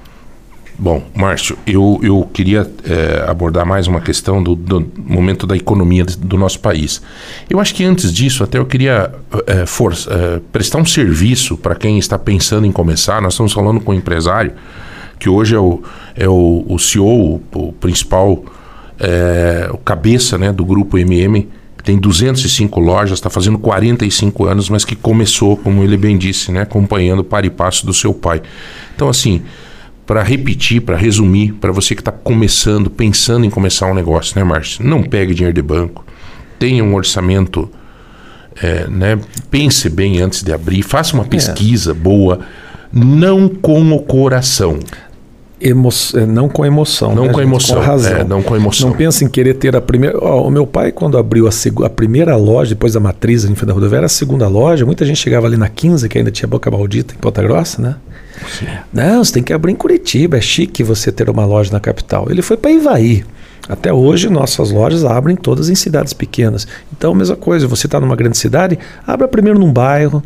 [0.78, 6.04] Bom, Márcio, eu, eu queria é, abordar mais uma questão do, do, momento da economia
[6.04, 7.00] do nosso país.
[7.48, 9.10] Eu acho que antes disso, até eu queria
[9.46, 13.22] é, força, é, prestar um serviço para quem está pensando em começar.
[13.22, 14.52] Nós estamos falando com um empresário
[15.18, 15.82] que hoje é o,
[16.14, 18.44] é o, o CEO, o, o principal,
[19.00, 21.48] é, o cabeça né, do grupo MM,
[21.86, 26.62] tem 205 lojas, está fazendo 45 anos, mas que começou, como ele bem disse, né,
[26.62, 28.42] acompanhando o par e passo do seu pai.
[28.96, 29.42] Então, assim,
[30.04, 34.42] para repetir, para resumir, para você que está começando, pensando em começar um negócio, né,
[34.42, 34.84] Márcio?
[34.84, 36.04] Não pegue dinheiro de banco,
[36.58, 37.70] tenha um orçamento,
[38.60, 39.16] é, né?
[39.48, 41.28] Pense bem antes de abrir, faça uma é.
[41.28, 41.94] pesquisa é.
[41.94, 42.40] boa,
[42.92, 44.80] não com o coração.
[45.58, 47.14] Emo é, não com emoção.
[47.14, 47.48] Não né, com gente?
[47.48, 47.76] emoção.
[47.76, 48.12] Com razão.
[48.12, 48.90] É, não com emoção.
[48.90, 50.18] Não pensa em querer ter a primeira.
[50.22, 51.82] Oh, o meu pai, quando abriu a, seg...
[51.82, 55.18] a primeira loja, depois da matriz em frente da rodoviária, a segunda loja, muita gente
[55.18, 57.96] chegava ali na 15, que ainda tinha Boca Maldita, em Ponta Grossa, né?
[58.58, 58.66] Sim.
[58.92, 62.26] Não, você tem que abrir em Curitiba, é chique você ter uma loja na capital.
[62.30, 63.24] Ele foi para Ivaí.
[63.68, 66.68] Até hoje, nossas lojas abrem todas em cidades pequenas.
[66.96, 70.22] Então, mesma coisa, você está numa grande cidade, abra primeiro num bairro,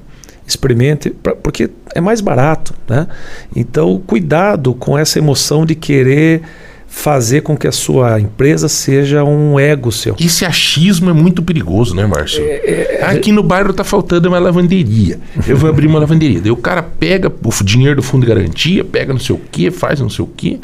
[0.50, 2.74] experimente, pra, porque é mais barato.
[2.88, 3.06] Né?
[3.54, 6.42] Então, cuidado com essa emoção de querer
[6.90, 10.16] fazer com que a sua empresa seja um ego seu.
[10.18, 12.42] Esse achismo é muito perigoso, né, Márcio?
[12.42, 15.18] É, é, Aqui no bairro está faltando uma lavanderia.
[15.46, 16.40] Eu vou abrir uma lavanderia.
[16.40, 19.70] Daí o cara pega o dinheiro do fundo de garantia, pega não sei o quê,
[19.70, 20.58] faz não sei o quê.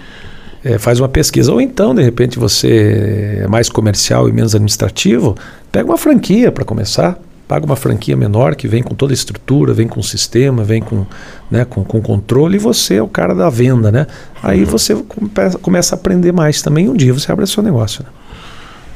[0.64, 1.53] É, faz uma pesquisa.
[1.53, 5.37] Ou então, de repente, você é mais comercial e menos administrativo,
[5.70, 7.16] pega uma franquia para começar
[7.48, 11.06] paga uma franquia menor que vem com toda a estrutura, vem com sistema, vem com,
[11.50, 14.06] né, com, com controle e você é o cara da venda, né?
[14.42, 14.66] Aí uhum.
[14.66, 14.96] você
[15.62, 16.88] começa a aprender mais também.
[16.88, 18.02] Um dia você abre o seu negócio.
[18.02, 18.11] Né?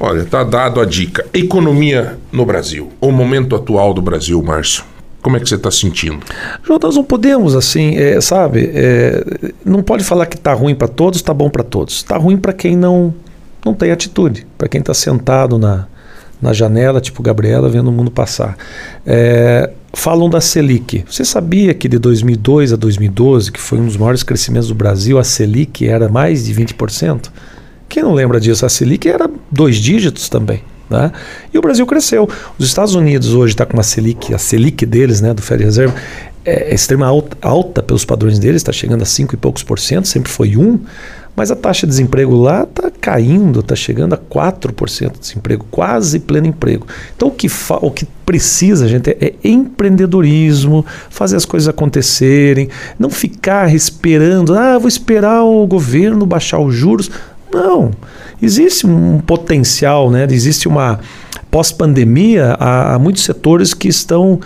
[0.01, 1.25] Olha, tá dado a dica.
[1.33, 2.91] Economia no Brasil.
[3.01, 4.85] O momento atual do Brasil, Márcio.
[5.23, 6.21] Como é que você está sentindo?
[6.65, 8.71] João, nós não podemos, assim, é, sabe?
[8.73, 9.23] É,
[9.65, 11.97] não pode falar que está ruim para todos, está bom para todos.
[11.97, 13.15] Está ruim para quem não,
[13.65, 15.87] não tem atitude, para quem está sentado na,
[16.41, 18.57] na janela, tipo Gabriela, vendo o mundo passar.
[19.07, 21.05] É, falam da Selic.
[21.09, 25.19] Você sabia que de 2002 a 2012, que foi um dos maiores crescimentos do Brasil,
[25.19, 27.31] a Selic era mais de 20%?
[27.89, 28.65] Quem não lembra disso?
[28.65, 30.63] A Selic era dois dígitos também.
[30.89, 31.13] Né?
[31.55, 32.29] E o Brasil cresceu.
[32.59, 35.95] Os Estados Unidos hoje está com uma Selic, a Selic deles, né, do Fed Reserve,
[36.45, 39.79] é, é extrema alta, alta pelos padrões deles, está chegando a 5 e poucos por
[39.79, 40.61] cento, sempre foi 1.
[40.61, 40.81] Um,
[41.35, 46.21] mas a taxa de desemprego lá está caindo, está chegando a 4% de desemprego, quase
[46.21, 46.87] pleno emprego.
[47.17, 47.49] Então o que,
[47.81, 54.79] o que precisa, gente, é, é empreendedorismo, fazer as coisas acontecerem, não ficar esperando, ah,
[54.79, 57.11] vou esperar o governo baixar os juros.
[57.53, 57.91] Não.
[58.41, 60.27] Existe um potencial, né?
[60.31, 61.01] existe uma.
[61.51, 64.39] Pós-pandemia, há, há muitos setores que estão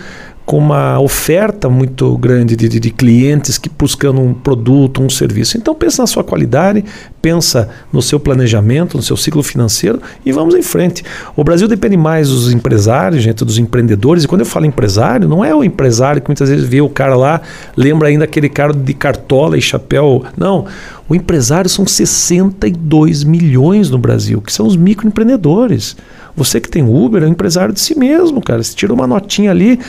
[0.45, 5.57] com uma oferta muito grande de, de, de, clientes que buscando um produto, um serviço.
[5.57, 6.85] Então pensa na sua qualidade,
[7.19, 11.03] pensa no seu planejamento, no seu ciclo financeiro e vamos em frente.
[11.35, 14.23] O Brasil depende mais dos empresários, gente, dos empreendedores.
[14.23, 17.15] E quando eu falo empresário, não é o empresário que muitas vezes vê o cara
[17.15, 17.41] lá,
[17.75, 20.23] lembra ainda aquele cara de cartola e chapéu.
[20.37, 20.65] Não.
[21.09, 25.95] O empresário são 62 milhões no Brasil, que são os microempreendedores.
[26.35, 28.61] Você que tem Uber é um empresário de si mesmo, cara.
[28.61, 29.79] Você tira uma notinha ali,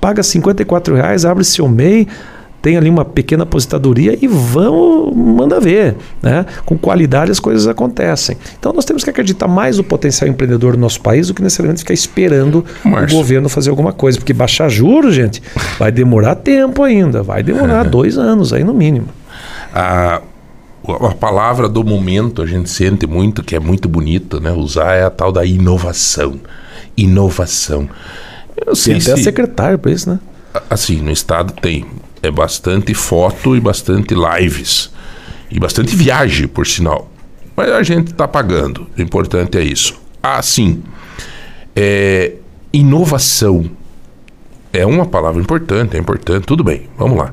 [0.00, 2.06] paga 54 reais, abre seu MEI,
[2.60, 5.96] tem ali uma pequena aposentadoria e vão, manda ver.
[6.22, 6.44] Né?
[6.64, 8.36] Com qualidade as coisas acontecem.
[8.58, 11.80] Então nós temos que acreditar mais no potencial empreendedor do nosso país do que necessariamente
[11.80, 14.18] ficar esperando o governo fazer alguma coisa.
[14.18, 15.42] Porque baixar juros, gente,
[15.78, 17.22] vai demorar tempo ainda.
[17.22, 17.88] Vai demorar é.
[17.88, 19.08] dois anos aí no mínimo.
[19.72, 20.20] Ah
[20.92, 24.52] a palavra do momento a gente sente muito que é muito bonito, né?
[24.52, 26.40] Usar é a tal da inovação.
[26.96, 27.88] Inovação.
[28.66, 29.24] Eu sei tem até se...
[29.24, 30.18] secretário para isso, né?
[30.68, 31.84] Assim, no estado tem.
[32.22, 34.90] é bastante foto e bastante lives.
[35.50, 37.10] E bastante viagem, por sinal.
[37.56, 38.86] Mas a gente está pagando.
[38.96, 40.00] O importante é isso.
[40.22, 40.82] Ah, sim.
[41.74, 42.34] É,
[42.72, 43.70] inovação
[44.72, 47.32] é uma palavra importante, é importante, tudo bem, vamos lá.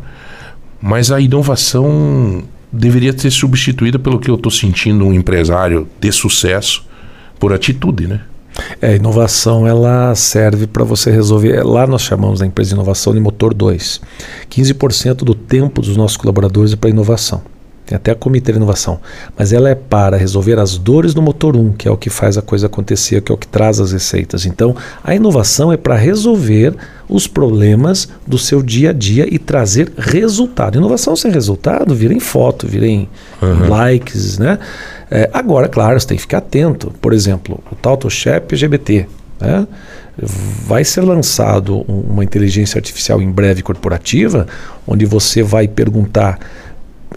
[0.82, 2.44] Mas a inovação
[2.76, 6.86] deveria ser substituída pelo que eu estou sentindo um empresário de sucesso
[7.40, 8.22] por atitude, né?
[8.82, 11.62] É, inovação ela serve para você resolver.
[11.64, 14.02] Lá nós chamamos a empresa de inovação de motor 2.
[14.50, 17.42] 15% do tempo dos nossos colaboradores é para inovação.
[17.86, 19.00] Tem até a comitê de inovação.
[19.38, 22.38] Mas ela é para resolver as dores do motor 1, que é o que faz
[22.38, 24.46] a coisa acontecer, que é o que traz as receitas.
[24.46, 26.74] Então, a inovação é para resolver
[27.08, 30.78] os problemas do seu dia a dia e trazer resultado.
[30.78, 33.08] Inovação sem resultado vira em foto, vira em
[33.42, 33.70] uhum.
[33.70, 34.58] likes, né?
[35.10, 36.92] É, agora, claro, você tem que ficar atento.
[37.00, 39.06] Por exemplo, o TautoShep LGBT.
[39.40, 39.68] Né?
[40.66, 44.48] Vai ser lançado uma inteligência artificial em breve corporativa,
[44.88, 46.40] onde você vai perguntar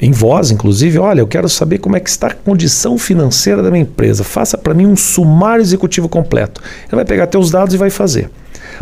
[0.00, 3.70] em voz, inclusive, olha, eu quero saber como é que está a condição financeira da
[3.70, 4.22] minha empresa.
[4.22, 6.60] Faça para mim um sumário executivo completo.
[6.86, 8.30] Ele vai pegar teus dados e vai fazer.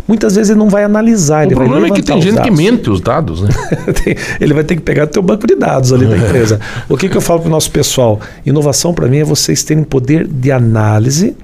[0.07, 1.47] Muitas vezes ele não vai analisar.
[1.47, 2.49] O problema é que tem gente dados.
[2.49, 3.49] que mente os dados, né?
[4.39, 6.59] ele vai ter que pegar o teu banco de dados ali da empresa.
[6.87, 8.19] O que, que eu falo para o nosso pessoal?
[8.45, 11.35] Inovação para mim é vocês terem poder de análise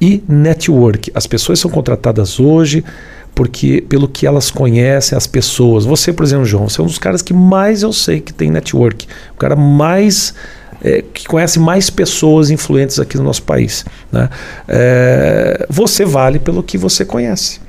[0.00, 1.12] e network.
[1.14, 2.84] As pessoas são contratadas hoje
[3.38, 5.84] porque pelo que elas conhecem as pessoas.
[5.84, 8.50] Você, por exemplo, João, você é um dos caras que mais eu sei que tem
[8.50, 9.06] network.
[9.32, 10.34] O cara mais
[10.82, 13.86] é, que conhece mais pessoas influentes aqui no nosso país.
[14.10, 14.28] Né?
[14.66, 17.60] É, você vale pelo que você conhece.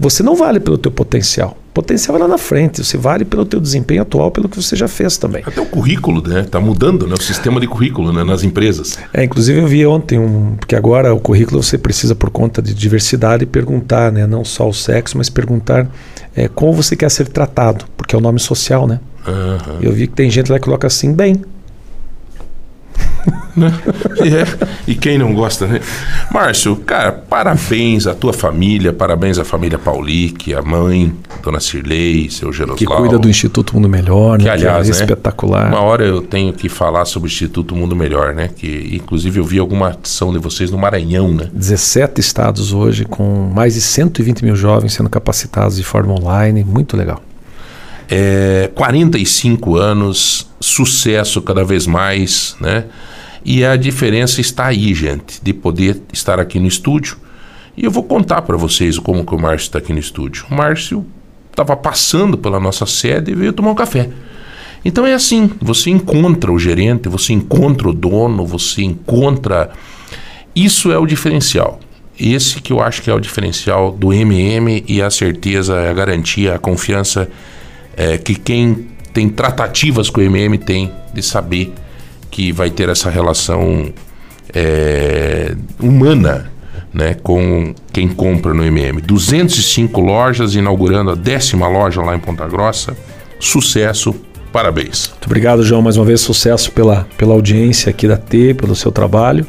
[0.00, 1.58] Você não vale pelo teu potencial.
[1.74, 2.84] Potencial é lá na frente.
[2.84, 5.42] Você vale pelo teu desempenho atual, pelo que você já fez também.
[5.46, 6.40] Até o currículo, né?
[6.40, 7.14] Está mudando, né?
[7.18, 8.22] O sistema de currículo né?
[8.22, 8.98] nas empresas.
[9.12, 12.74] É, inclusive eu vi ontem um, porque agora o currículo você precisa por conta de
[12.74, 14.26] diversidade perguntar, né?
[14.26, 15.88] Não só o sexo, mas perguntar
[16.36, 19.00] é, como você quer ser tratado, porque é o nome social, né?
[19.26, 19.78] Uhum.
[19.80, 21.42] Eu vi que tem gente lá que coloca assim, bem.
[23.54, 23.70] Né?
[24.20, 24.90] é.
[24.90, 25.78] E quem não gosta, né?
[26.32, 32.50] Márcio, cara, parabéns à tua família, parabéns à família Paulique, a mãe, Dona Cirlei, seu
[32.50, 32.78] Geroslau.
[32.78, 34.44] Que cuida do Instituto Mundo Melhor, né?
[34.44, 35.00] Que, aliás, que é né?
[35.02, 35.68] espetacular.
[35.68, 38.48] Uma hora eu tenho que falar sobre o Instituto Mundo Melhor, né?
[38.48, 41.50] Que, inclusive, eu vi alguma ação de vocês no Maranhão, né?
[41.52, 46.64] 17 estados hoje, com mais de 120 mil jovens sendo capacitados de forma online.
[46.64, 47.20] Muito legal.
[48.10, 52.84] É, 45 anos, sucesso cada vez mais, né?
[53.44, 57.16] E a diferença está aí, gente, de poder estar aqui no estúdio.
[57.76, 60.46] E eu vou contar para vocês como que o Márcio está aqui no estúdio.
[60.50, 61.04] O Márcio
[61.50, 64.08] estava passando pela nossa sede e veio tomar um café.
[64.84, 69.70] Então é assim, você encontra o gerente, você encontra o dono, você encontra...
[70.54, 71.80] Isso é o diferencial.
[72.18, 76.54] Esse que eu acho que é o diferencial do MM e a certeza, a garantia,
[76.54, 77.28] a confiança
[77.96, 81.72] é, que quem tem tratativas com o MM tem de saber
[82.32, 83.92] que vai ter essa relação
[84.54, 86.50] é, humana
[86.92, 89.00] né, com quem compra no MM.
[89.02, 92.96] 205 lojas, inaugurando a décima loja lá em Ponta Grossa.
[93.38, 94.14] Sucesso,
[94.50, 95.08] parabéns.
[95.10, 95.82] Muito obrigado, João.
[95.82, 99.46] Mais uma vez, sucesso pela, pela audiência aqui da T, pelo seu trabalho.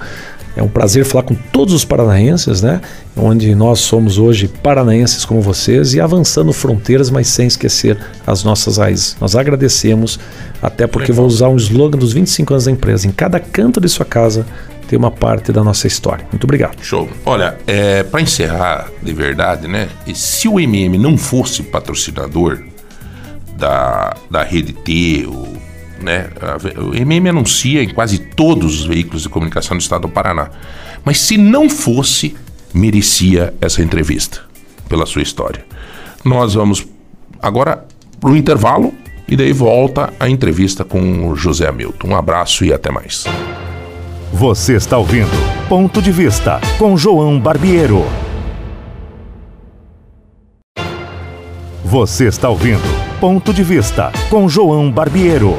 [0.56, 2.80] É um prazer falar com todos os paranaenses, né?
[3.18, 8.78] Onde nós somos hoje paranaenses como vocês e avançando fronteiras, mas sem esquecer as nossas
[8.78, 9.16] raízes.
[9.20, 10.20] Nós agradecemos,
[10.62, 11.24] até porque Legal.
[11.24, 13.08] vou usar um slogan dos 25 anos da empresa.
[13.08, 14.46] Em cada canto de sua casa
[14.88, 16.26] tem uma parte da nossa história.
[16.32, 16.78] Muito obrigado.
[16.84, 17.10] Show.
[17.26, 19.90] Olha, é, para encerrar de verdade, né?
[20.14, 22.62] Se o MM não fosse patrocinador
[23.58, 25.48] da, da Rede T, o
[26.04, 26.28] né?
[26.78, 30.50] O MM anuncia em quase todos os veículos de comunicação do estado do Paraná.
[31.04, 32.36] Mas se não fosse,
[32.74, 34.42] merecia essa entrevista
[34.88, 35.66] pela sua história.
[36.24, 36.86] Nós vamos
[37.42, 37.86] agora
[38.20, 38.94] para o intervalo
[39.28, 42.10] e daí volta a entrevista com o José Hamilton.
[42.10, 43.26] Um abraço e até mais.
[44.32, 45.30] Você está ouvindo
[45.70, 48.04] Ponto de Vista com João Barbiero.
[51.84, 52.82] Você está ouvindo
[53.20, 55.56] Ponto de Vista com João Barbiero.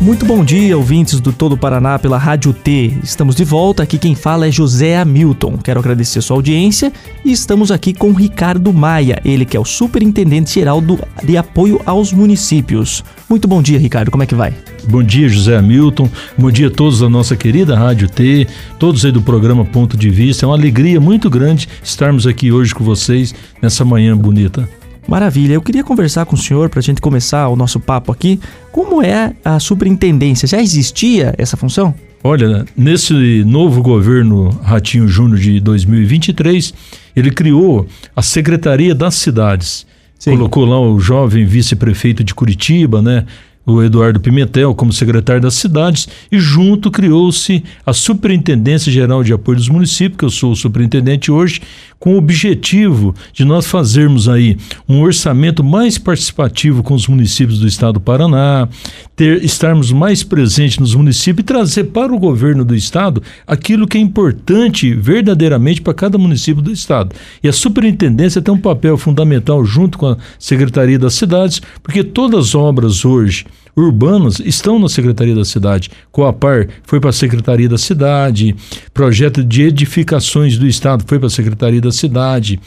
[0.00, 2.98] Muito bom dia, ouvintes do Todo Paraná pela Rádio T.
[3.02, 3.82] Estamos de volta.
[3.82, 5.56] Aqui quem fala é José Hamilton.
[5.56, 6.92] Quero agradecer sua audiência
[7.24, 10.82] e estamos aqui com Ricardo Maia, ele que é o Superintendente Geral
[11.24, 13.02] de Apoio aos Municípios.
[13.28, 14.10] Muito bom dia, Ricardo.
[14.10, 14.54] Como é que vai?
[14.86, 16.10] Bom dia, José Hamilton.
[16.36, 18.46] Bom dia a todos da nossa querida Rádio T,
[18.78, 20.44] todos aí do programa Ponto de Vista.
[20.44, 24.68] É uma alegria muito grande estarmos aqui hoje com vocês nessa manhã bonita.
[25.06, 25.54] Maravilha.
[25.54, 28.40] Eu queria conversar com o senhor para a gente começar o nosso papo aqui.
[28.72, 30.48] Como é a superintendência?
[30.48, 31.94] Já existia essa função?
[32.24, 36.74] Olha, nesse novo governo Ratinho Júnior de 2023,
[37.14, 39.86] ele criou a Secretaria das Cidades,
[40.18, 40.32] Sim.
[40.32, 43.24] colocou lá o jovem vice-prefeito de Curitiba, né?
[43.66, 49.58] o Eduardo Pimentel como secretário das cidades e junto criou-se a Superintendência Geral de Apoio
[49.58, 51.60] dos Municípios, que eu sou o superintendente hoje,
[51.98, 54.56] com o objetivo de nós fazermos aí
[54.88, 58.68] um orçamento mais participativo com os municípios do estado do Paraná,
[59.14, 63.96] ter, estarmos mais presentes nos municípios e trazer para o governo do estado aquilo que
[63.96, 67.14] é importante verdadeiramente para cada município do estado.
[67.42, 72.48] E a superintendência tem um papel fundamental junto com a Secretaria das Cidades, porque todas
[72.48, 75.90] as obras hoje urbanas estão na Secretaria da Cidade.
[76.10, 78.56] Coapar foi para a Secretaria da Cidade,
[78.94, 82.58] projeto de edificações do Estado foi para a Secretaria da Cidade,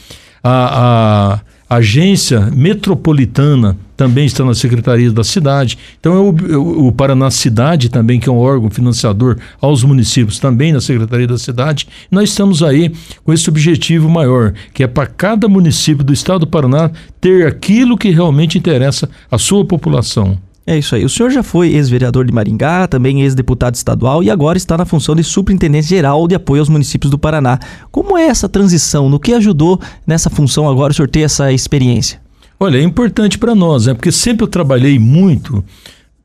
[0.44, 5.78] a, a agência metropolitana também está na Secretaria da Cidade.
[6.00, 10.72] Então, é o, o Paraná Cidade também, que é um órgão financiador aos municípios, também
[10.72, 11.88] na Secretaria da Cidade.
[12.10, 12.92] Nós estamos aí
[13.26, 17.98] com esse objetivo maior, que é para cada município do estado do Paraná ter aquilo
[17.98, 20.38] que realmente interessa à sua população.
[20.70, 21.04] É isso aí.
[21.04, 25.16] O senhor já foi ex-vereador de Maringá, também ex-deputado estadual e agora está na função
[25.16, 27.58] de superintendente geral de apoio aos municípios do Paraná.
[27.90, 29.10] Como é essa transição?
[29.10, 32.22] No que ajudou nessa função agora o senhor ter essa experiência?
[32.60, 33.96] Olha, é importante para nós, né?
[33.96, 35.64] Porque sempre eu trabalhei muito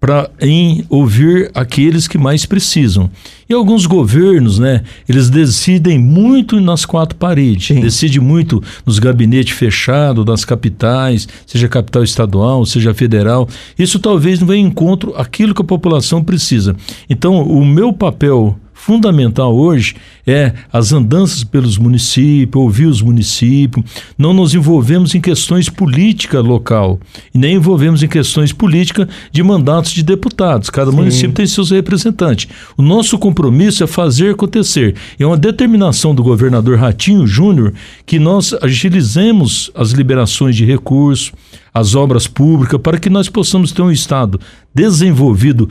[0.04, 3.08] para em ouvir aqueles que mais precisam.
[3.48, 7.80] E alguns governos, né, eles decidem muito nas quatro paredes, Sim.
[7.80, 13.48] decidem muito nos gabinetes fechados das capitais, seja capital estadual, seja federal.
[13.78, 16.76] Isso talvez não venha em encontro aquilo que a população precisa.
[17.08, 23.82] Então, o meu papel fundamental hoje é as andanças pelos municípios, ouvir os municípios.
[24.18, 27.00] Não nos envolvemos em questões política local
[27.34, 30.68] e nem envolvemos em questões políticas de mandatos de deputados.
[30.68, 30.98] Cada Sim.
[30.98, 32.46] município tem seus representantes.
[32.76, 34.94] O nosso compromisso é fazer acontecer.
[35.18, 37.72] É uma determinação do governador Ratinho Júnior
[38.04, 41.32] que nós agilizemos as liberações de recursos,
[41.72, 44.38] as obras públicas, para que nós possamos ter um Estado
[44.74, 45.70] desenvolvido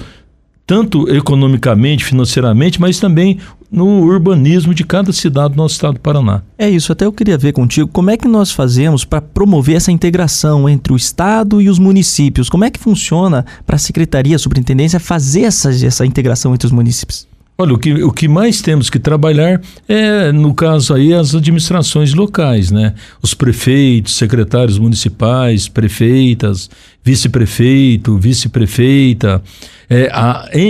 [0.65, 3.38] tanto economicamente, financeiramente, mas também
[3.71, 6.43] no urbanismo de cada cidade do nosso estado do Paraná.
[6.58, 9.91] É isso, até eu queria ver contigo como é que nós fazemos para promover essa
[9.91, 12.49] integração entre o estado e os municípios.
[12.49, 16.71] Como é que funciona para a secretaria, a superintendência fazer essa, essa integração entre os
[16.71, 17.28] municípios?
[17.56, 22.13] Olha, o que, o que mais temos que trabalhar é, no caso aí, as administrações
[22.15, 22.95] locais, né?
[23.21, 26.67] Os prefeitos, secretários municipais, prefeitas,
[27.04, 29.44] vice-prefeito, vice-prefeita,
[29.89, 30.10] é,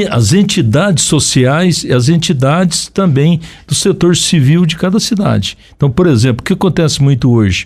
[0.09, 5.57] as entidades sociais e as entidades também do setor civil de cada cidade.
[5.75, 7.65] Então, por exemplo, o que acontece muito hoje?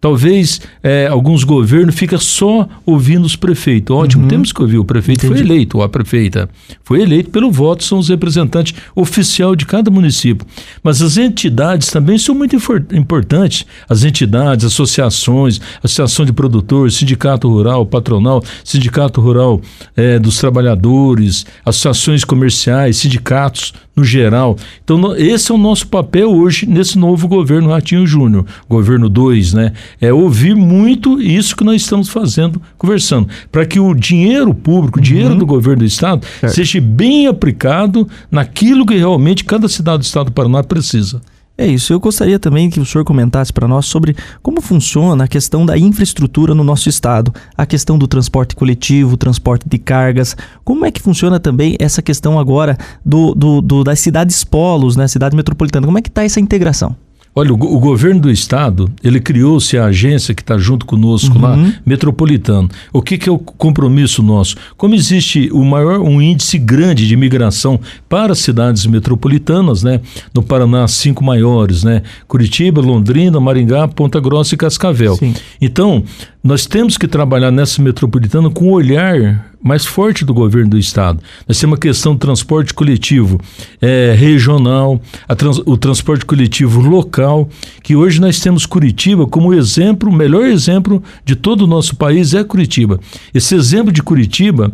[0.00, 3.96] Talvez é, alguns governos ficam só ouvindo os prefeitos.
[3.96, 4.28] Ótimo, uhum.
[4.28, 4.78] temos que ouvir.
[4.78, 5.42] O prefeito Entendi.
[5.42, 6.48] foi eleito, ou a prefeita
[6.84, 10.46] foi eleito pelo voto, são os representantes oficial de cada município.
[10.82, 12.56] Mas as entidades também são muito
[12.92, 13.64] importantes.
[13.88, 19.60] As entidades, associações, associação de produtores, sindicato rural, patronal, sindicato rural
[19.96, 24.56] é, dos trabalhadores, associações comerciais, sindicatos no geral.
[24.84, 29.72] Então, esse é o nosso papel hoje nesse novo governo Ratinho Júnior, governo 2, né?
[30.00, 35.02] É ouvir muito isso que nós estamos fazendo, conversando, para que o dinheiro público, o
[35.02, 35.38] dinheiro uhum.
[35.38, 36.54] do governo do Estado, certo.
[36.54, 41.20] seja bem aplicado naquilo que realmente cada cidade do Estado do Paraná precisa.
[41.58, 41.92] É isso.
[41.92, 45.78] Eu gostaria também que o senhor comentasse para nós sobre como funciona a questão da
[45.78, 50.36] infraestrutura no nosso estado, a questão do transporte coletivo, transporte de cargas.
[50.62, 55.08] Como é que funciona também essa questão agora do, do, do das cidades polos, né,
[55.08, 55.86] cidade metropolitana?
[55.86, 56.94] Como é que está essa integração?
[57.38, 61.42] Olha, o, o, governo do estado, ele criou-se a agência que está junto conosco uhum.
[61.42, 62.70] lá, metropolitano.
[62.90, 64.56] O que, que é o compromisso nosso?
[64.74, 70.00] Como existe o maior, um índice grande de imigração para as cidades metropolitanas, né?
[70.32, 72.02] No Paraná, as cinco maiores, né?
[72.26, 75.16] Curitiba, Londrina, Maringá, Ponta Grossa e Cascavel.
[75.16, 75.34] Sim.
[75.60, 76.04] Então,
[76.46, 81.20] nós temos que trabalhar nessa metropolitana com um olhar mais forte do governo do estado.
[81.46, 83.40] Nós temos a questão do transporte coletivo
[83.82, 85.00] é, regional,
[85.36, 87.48] trans, o transporte coletivo local,
[87.82, 92.32] que hoje nós temos Curitiba como exemplo, o melhor exemplo de todo o nosso país
[92.32, 93.00] é Curitiba.
[93.34, 94.72] Esse exemplo de Curitiba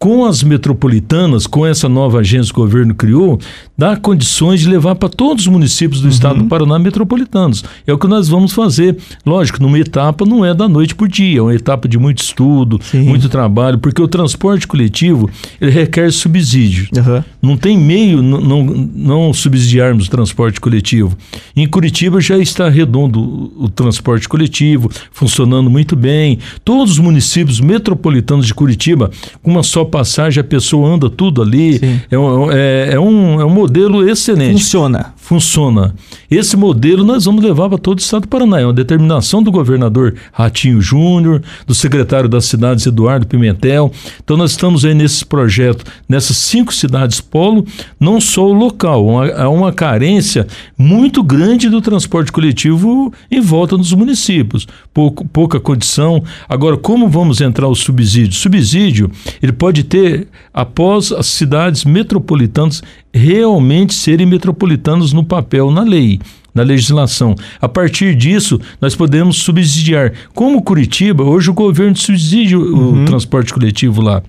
[0.00, 3.38] com as metropolitanas, com essa nova agência que o governo criou,
[3.76, 6.10] dá condições de levar para todos os municípios do uhum.
[6.10, 7.62] estado do Paraná metropolitanos.
[7.86, 8.96] É o que nós vamos fazer.
[9.26, 12.22] Lógico, numa etapa não é da noite para o dia, é uma etapa de muito
[12.22, 13.02] estudo, Sim.
[13.02, 15.28] muito trabalho, porque o transporte coletivo
[15.60, 16.88] ele requer subsídio.
[16.96, 17.22] Uhum.
[17.42, 21.14] Não tem meio não, não, não subsidiarmos o transporte coletivo.
[21.54, 26.38] Em Curitiba já está redondo o, o transporte coletivo, funcionando muito bem.
[26.64, 29.10] Todos os municípios metropolitanos de Curitiba,
[29.42, 31.78] com uma só passagem, a pessoa anda tudo ali.
[31.78, 32.00] Sim.
[32.10, 34.52] É um, é, é um, é um modelo excelente.
[34.52, 35.12] Funciona.
[35.30, 35.94] Funciona.
[36.28, 38.58] Esse modelo nós vamos levar para todo o estado do Paraná.
[38.58, 43.92] É uma determinação do governador Ratinho Júnior, do secretário das cidades Eduardo Pimentel.
[44.24, 47.64] Então nós estamos aí nesse projeto, nessas cinco cidades polo,
[48.00, 53.92] não só o local, há uma carência muito grande do transporte coletivo em volta dos
[53.92, 54.66] municípios.
[54.92, 56.24] Pouco, pouca condição.
[56.48, 58.32] Agora, como vamos entrar o subsídio?
[58.32, 59.08] Subsídio,
[59.40, 66.20] ele pode ter após as cidades metropolitanas realmente serem metropolitanos no papel, na lei,
[66.54, 67.34] na legislação.
[67.60, 70.12] A partir disso, nós podemos subsidiar.
[70.34, 74.22] Como Curitiba, hoje o governo subsidia o transporte coletivo lá.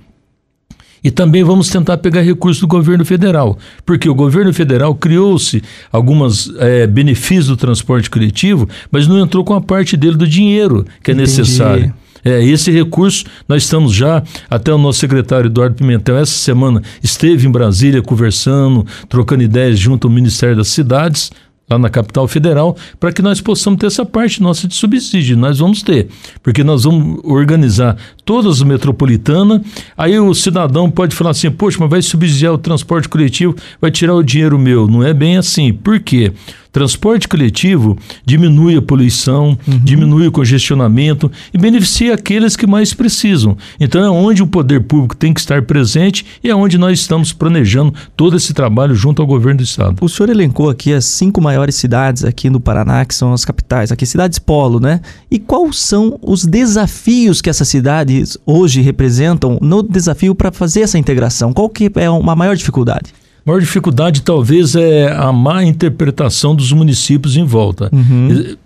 [1.04, 5.62] E também vamos tentar pegar recursos do governo federal, porque o governo federal criou-se
[5.92, 10.86] alguns é, benefícios do transporte coletivo, mas não entrou com a parte dele do dinheiro
[11.04, 11.22] que é Entendi.
[11.22, 11.94] necessário.
[12.24, 17.48] É, esse recurso nós estamos já, até o nosso secretário Eduardo Pimentel, essa semana esteve
[17.48, 21.32] em Brasília conversando, trocando ideias junto ao Ministério das Cidades,
[21.72, 25.38] lá na capital federal, para que nós possamos ter essa parte nossa de subsídio.
[25.38, 26.10] Nós vamos ter,
[26.44, 27.96] porque nós vamos organizar
[28.26, 29.62] todas as metropolitanas.
[29.98, 34.16] Aí o cidadão pode falar assim: poxa, mas vai subsidiar o transporte coletivo, vai tirar
[34.16, 34.88] o dinheiro meu.
[34.88, 35.72] Não é bem assim.
[35.72, 36.34] Por quê?
[36.72, 43.58] Transporte coletivo diminui a poluição, diminui o congestionamento e beneficia aqueles que mais precisam.
[43.78, 47.34] Então é onde o poder público tem que estar presente e é onde nós estamos
[47.34, 49.98] planejando todo esse trabalho junto ao governo do estado.
[50.00, 53.92] O senhor elencou aqui as cinco maiores cidades aqui no Paraná, que são as capitais,
[53.92, 55.02] aqui cidades polo, né?
[55.30, 60.98] E quais são os desafios que essas cidades hoje representam no desafio para fazer essa
[60.98, 61.52] integração?
[61.52, 63.21] Qual que é uma maior dificuldade?
[63.44, 67.90] A maior dificuldade talvez é a má interpretação dos municípios em volta.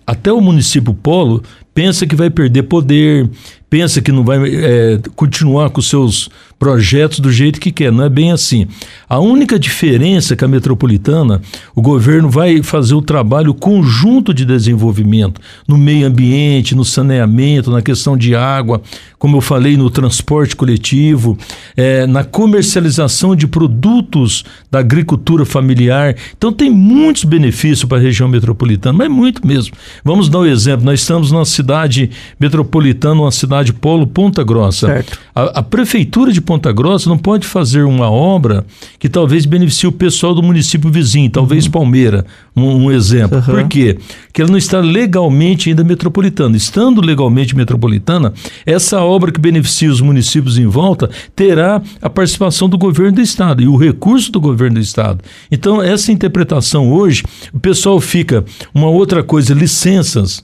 [0.06, 1.42] Até o município polo
[1.74, 3.30] pensa que vai perder poder,
[3.76, 7.92] pensa que não vai é, continuar com seus projetos do jeito que quer.
[7.92, 8.68] Não é bem assim.
[9.10, 11.42] A única diferença é que a metropolitana,
[11.76, 17.82] o governo vai fazer o trabalho conjunto de desenvolvimento no meio ambiente, no saneamento, na
[17.82, 18.82] questão de água,
[19.20, 21.38] como eu falei, no transporte coletivo,
[21.76, 26.16] é, na comercialização de produtos da agricultura familiar.
[26.38, 29.76] Então tem muitos benefícios para a região metropolitana, mas muito mesmo.
[30.04, 30.86] Vamos dar um exemplo.
[30.86, 32.10] Nós estamos numa cidade
[32.40, 35.03] metropolitana, uma cidade polo Ponta Grossa.
[35.34, 38.66] A, a prefeitura de Ponta Grossa não pode fazer uma obra
[38.99, 43.38] que talvez beneficie o pessoal do município vizinho, talvez Palmeira, um, um exemplo.
[43.38, 43.43] Uhum.
[43.43, 43.97] Por quê?
[44.28, 46.55] Porque ela não está legalmente ainda metropolitana.
[46.55, 48.34] Estando legalmente metropolitana,
[48.66, 53.61] essa obra que beneficia os municípios em volta terá a participação do governo do estado
[53.61, 55.24] e o recurso do governo do estado.
[55.51, 58.43] Então, essa interpretação hoje, o pessoal fica
[58.74, 60.43] uma outra coisa, licenças.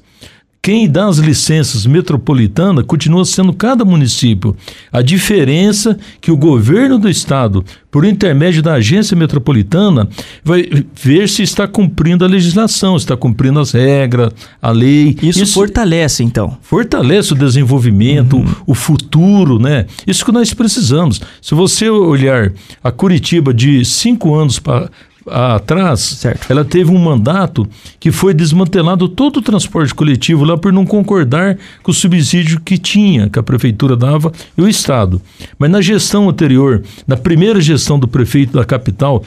[0.64, 4.56] Quem dá as licenças metropolitanas continua sendo cada município.
[4.92, 10.08] A diferença que o governo do estado, por intermédio da agência metropolitana,
[10.44, 14.32] vai ver se está cumprindo a legislação, está cumprindo as regras,
[14.62, 15.18] a lei.
[15.24, 16.56] Isso, fortalece, então.
[16.62, 19.88] fortalece o desenvolvimento, o futuro, né?
[20.06, 21.20] Isso que nós precisamos.
[21.42, 22.54] Se você olhar
[22.84, 24.92] a Curitiba de cinco anos para
[25.28, 26.48] atrás, Certo.
[26.50, 27.68] ela teve um mandato
[28.00, 32.78] que foi desmantelado todo o transporte coletivo lá por não concordar com o subsídio que
[32.78, 35.22] tinha, que a prefeitura dava e o Estado.
[35.60, 39.24] Mas na gestão anterior, na primeira gestão do prefeito da capital,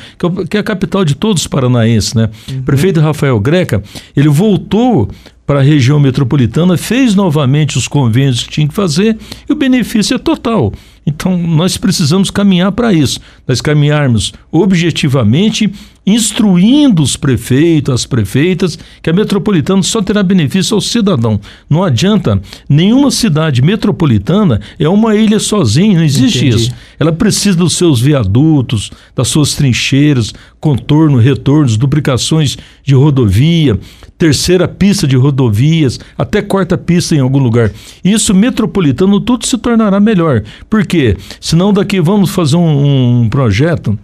[0.49, 2.31] que é é a capital de todos os paranaenses, né?
[2.49, 3.83] O prefeito Rafael Greca,
[4.17, 5.09] ele voltou
[5.47, 9.17] para a região metropolitana, fez novamente os convênios que tinha que fazer
[9.49, 10.73] e o benefício é total.
[11.07, 13.21] Então, nós precisamos caminhar para isso.
[13.47, 15.73] Nós caminharmos objetivamente,
[16.07, 21.41] instruindo os prefeitos, as prefeitas, que a metropolitana só terá benefício ao cidadão.
[21.69, 26.57] Não adianta, nenhuma cidade metropolitana é uma ilha sozinha, não existe Entendi.
[26.57, 26.75] isso.
[26.99, 33.79] Ela precisa dos seus viadutos, das suas trincheiras, contorno, retornos, duplicações de rodovia,
[34.19, 37.71] terceira pista de rodovias, até quarta pista em algum lugar.
[38.03, 40.43] Isso metropolitano tudo se tornará melhor.
[40.69, 41.17] Por quê?
[41.41, 43.99] Senão daqui vamos fazer um, um projeto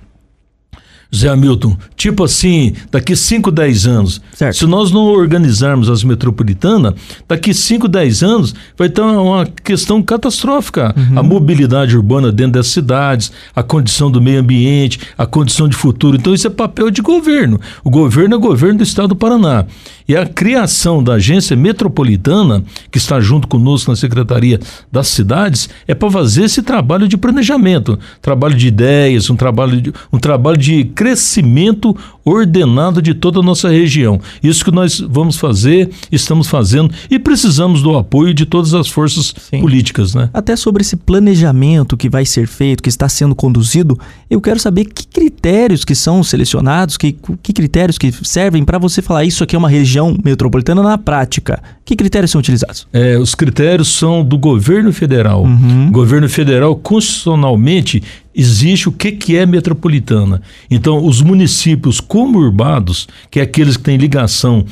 [1.15, 4.57] Zé Hamilton, tipo assim, daqui 5, 10 anos, Certo.
[4.57, 6.95] se nós não organizarmos as metropolitanas,
[7.29, 10.95] daqui 5, 10 anos vai ter uma, questão catastrófica.
[11.15, 16.17] A mobilidade urbana dentro das cidades, a condição do meio ambiente, a condição de futuro.
[16.17, 17.61] Então isso é papel de governo.
[17.85, 19.65] O governo é o governo do estado do Paraná.
[20.09, 24.59] E a criação da agência metropolitana, que está junto conosco na Secretaria
[24.91, 29.93] das Cidades, é para fazer esse trabalho de planejamento, trabalho de ideias, um trabalho de,
[30.13, 34.21] um trabalho de crescimento ordenado de toda a nossa região.
[34.43, 39.33] Isso que nós vamos fazer, estamos fazendo e precisamos do apoio de todas as forças
[39.49, 39.63] Sim.
[39.63, 40.29] políticas, né?
[40.35, 43.99] Até sobre esse planejamento que vai ser feito, que está sendo conduzido,
[44.29, 49.01] eu quero saber que critérios que são selecionados, que, que critérios que servem para você
[49.01, 51.63] falar isso aqui é uma região metropolitana na prática.
[51.83, 52.87] Que critérios são utilizados?
[52.93, 55.45] É, os critérios são do governo federal.
[55.45, 55.89] Uhum.
[55.89, 58.03] O governo federal, constitucionalmente,
[58.35, 60.43] existe o que, que é metropolitana.
[60.71, 64.65] Então, os municípios comurbados, que é aqueles que têm ligação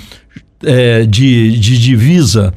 [0.63, 2.55] é, de, de divisa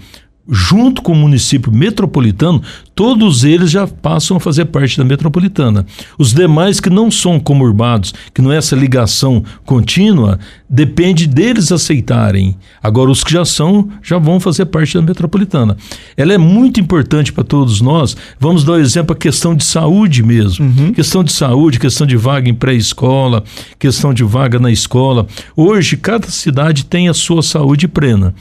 [0.49, 2.61] junto com o município metropolitano,
[2.95, 5.85] todos eles já passam a fazer parte da metropolitana.
[6.17, 10.39] Os demais que não são comurbados, que não é essa ligação contínua,
[10.69, 12.55] depende deles aceitarem.
[12.81, 15.77] Agora, os que já são, já vão fazer parte da metropolitana.
[16.17, 18.15] Ela é muito importante para todos nós.
[18.39, 20.65] Vamos dar um exemplo a questão de saúde mesmo.
[20.65, 20.93] Uhum.
[20.93, 23.43] Questão de saúde, questão de vaga em pré-escola,
[23.77, 25.27] questão de vaga na escola.
[25.55, 28.33] Hoje, cada cidade tem a sua saúde plena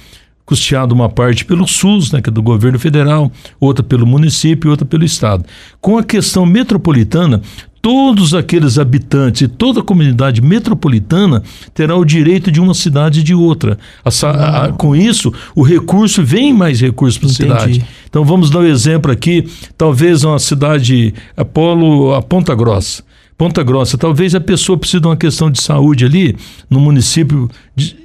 [0.50, 3.30] custeado uma parte pelo SUS, né, que é do governo federal,
[3.60, 5.44] outra pelo município e outra pelo estado.
[5.80, 7.40] Com a questão metropolitana,
[7.80, 11.40] todos aqueles habitantes e toda a comunidade metropolitana
[11.72, 13.78] terá o direito de uma cidade e de outra.
[14.04, 17.86] A, a, com isso, o recurso vem mais recursos para a cidade.
[18.08, 19.48] Então vamos dar um exemplo aqui,
[19.78, 23.04] talvez uma cidade Apolo, a Ponta Grossa.
[23.38, 26.36] Ponta Grossa, talvez a pessoa precise de uma questão de saúde ali
[26.68, 27.96] no município de,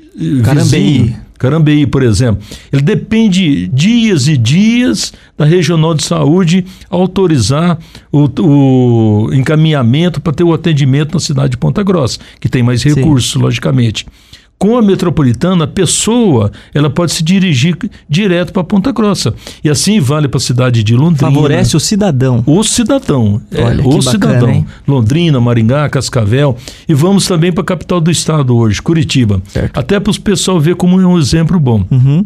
[0.44, 1.16] Carambeí.
[1.38, 7.78] Carambeí, por exemplo, ele depende dias e dias da Regional de Saúde autorizar
[8.12, 12.84] o, o encaminhamento para ter o atendimento na cidade de Ponta Grossa, que tem mais
[12.84, 14.06] recursos, logicamente.
[14.58, 17.78] Com a metropolitana, a pessoa ela pode se dirigir
[18.10, 19.34] direto para Ponta Grossa.
[19.64, 21.32] E assim vale para a cidade de Londrina.
[21.32, 22.42] Favorece o cidadão.
[22.46, 23.42] O cidadão.
[23.52, 24.48] É, Olha, é, o cidadão.
[24.48, 26.58] Bacana, Londrina, Maringá, Cascavel.
[26.88, 29.42] E vamos também para a capital do estado hoje, Curitiba.
[29.48, 29.78] Certo.
[29.78, 31.86] Até para o pessoal ver como é um exemplo bom.
[31.92, 32.26] Uhum.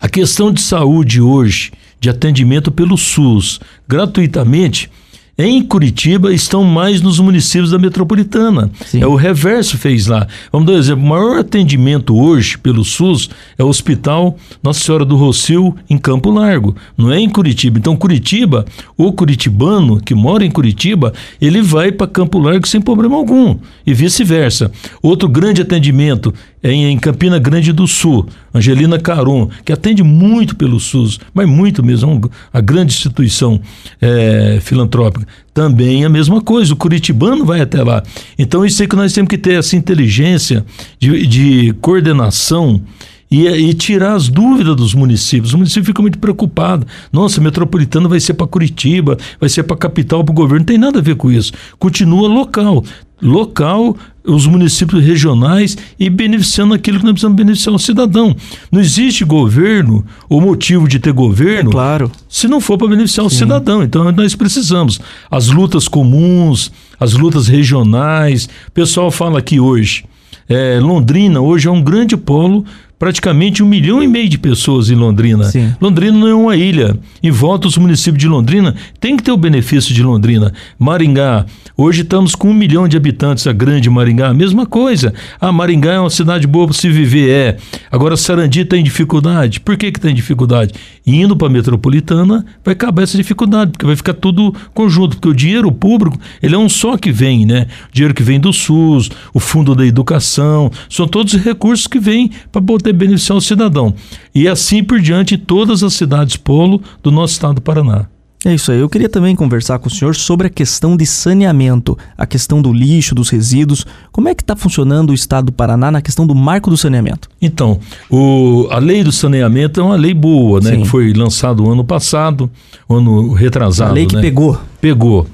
[0.00, 4.90] A questão de saúde hoje, de atendimento pelo SUS, gratuitamente
[5.38, 8.70] em Curitiba estão mais nos municípios da metropolitana.
[8.86, 9.02] Sim.
[9.02, 10.26] É o reverso fez lá.
[10.50, 11.04] Vamos dar um exemplo.
[11.04, 13.28] O maior atendimento hoje pelo SUS
[13.58, 17.78] é o Hospital Nossa Senhora do Rocio em Campo Largo, não é em Curitiba.
[17.78, 18.64] Então Curitiba,
[18.96, 23.92] o curitibano que mora em Curitiba, ele vai para Campo Largo sem problema algum e
[23.92, 24.72] vice-versa.
[25.02, 26.32] Outro grande atendimento
[26.72, 32.20] em Campina Grande do Sul, Angelina Caron, que atende muito pelo SUS, mas muito mesmo,
[32.52, 33.60] é a grande instituição
[34.00, 35.26] é, filantrópica.
[35.52, 38.02] Também a mesma coisa, o curitibano vai até lá.
[38.38, 40.64] Então isso é que nós temos que ter essa inteligência
[40.98, 42.82] de, de coordenação
[43.30, 45.52] e, e, tirar as dúvidas dos municípios.
[45.52, 46.86] O município fica muito preocupado.
[47.12, 50.60] Nossa, metropolitano vai ser para Curitiba, vai ser para a capital, para o governo.
[50.60, 51.52] Não tem nada a ver com isso.
[51.78, 52.84] Continua local.
[53.20, 58.36] Local, os municípios regionais e beneficiando aquilo que nós precisamos beneficiar o cidadão.
[58.70, 62.12] Não existe governo ou motivo de ter governo é claro.
[62.28, 63.34] se não for para beneficiar Sim.
[63.34, 63.82] o cidadão.
[63.82, 65.00] Então nós precisamos.
[65.30, 66.70] As lutas comuns,
[67.00, 68.48] as lutas regionais.
[68.68, 70.04] O pessoal fala aqui hoje.
[70.48, 72.64] É, Londrina hoje é um grande polo
[72.98, 75.44] praticamente um milhão e meio de pessoas em Londrina.
[75.44, 75.74] Sim.
[75.80, 76.98] Londrina não é uma ilha.
[77.22, 80.52] Em volta, os municípios de Londrina têm que ter o benefício de Londrina.
[80.78, 81.44] Maringá,
[81.76, 85.12] hoje estamos com um milhão de habitantes, a grande Maringá, mesma coisa.
[85.40, 87.56] Ah, Maringá é uma cidade boa para se viver, é.
[87.90, 89.60] Agora, Sarandi tem dificuldade.
[89.60, 90.72] Por que, que tem dificuldade?
[91.06, 95.34] Indo para a metropolitana, vai acabar essa dificuldade, porque vai ficar tudo conjunto, porque o
[95.34, 97.66] dinheiro público, ele é um só que vem, né?
[97.90, 102.30] O dinheiro que vem do SUS, o Fundo da Educação, são todos recursos que vêm
[102.50, 103.94] para poder poder beneficiar o cidadão.
[104.34, 108.06] E assim por diante em todas as cidades polo do nosso estado do Paraná.
[108.44, 108.78] É isso aí.
[108.78, 112.72] Eu queria também conversar com o senhor sobre a questão de saneamento, a questão do
[112.72, 113.84] lixo, dos resíduos.
[114.12, 117.28] Como é que está funcionando o estado do Paraná na questão do marco do saneamento?
[117.42, 120.72] Então, o, a lei do saneamento é uma lei boa, né?
[120.72, 120.82] Sim.
[120.82, 122.48] Que foi lançada o ano passado,
[122.88, 123.90] ano retrasado.
[123.90, 124.22] A lei que né?
[124.22, 124.60] pegou.
[124.80, 125.26] Pegou.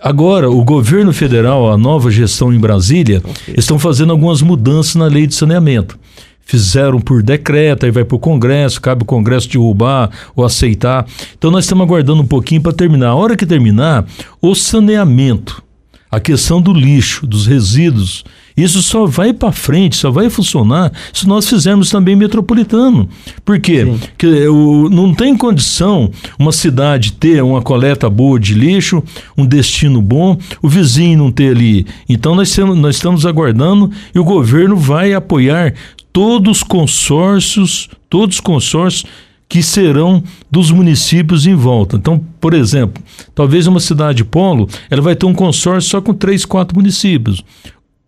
[0.00, 3.54] Agora, o governo federal, a nova gestão em Brasília, okay.
[3.56, 5.96] estão fazendo algumas mudanças na lei de saneamento
[6.46, 11.04] fizeram por decreto, aí vai para o Congresso, cabe o Congresso derrubar ou aceitar.
[11.36, 13.08] Então nós estamos aguardando um pouquinho para terminar.
[13.08, 14.06] A hora que terminar,
[14.40, 15.62] o saneamento,
[16.10, 18.24] a questão do lixo, dos resíduos,
[18.56, 23.06] isso só vai para frente, só vai funcionar se nós fizermos também metropolitano.
[23.44, 23.84] Por quê?
[23.84, 29.02] Porque o, não tem condição uma cidade ter uma coleta boa de lixo,
[29.36, 31.86] um destino bom, o vizinho não ter ali.
[32.08, 35.74] Então nós, temos, nós estamos aguardando e o governo vai apoiar
[36.16, 39.04] todos os consórcios, todos os consórcios
[39.46, 41.98] que serão dos municípios em volta.
[41.98, 43.02] Então, por exemplo,
[43.34, 47.44] talvez uma cidade polo, ela vai ter um consórcio só com três, quatro municípios.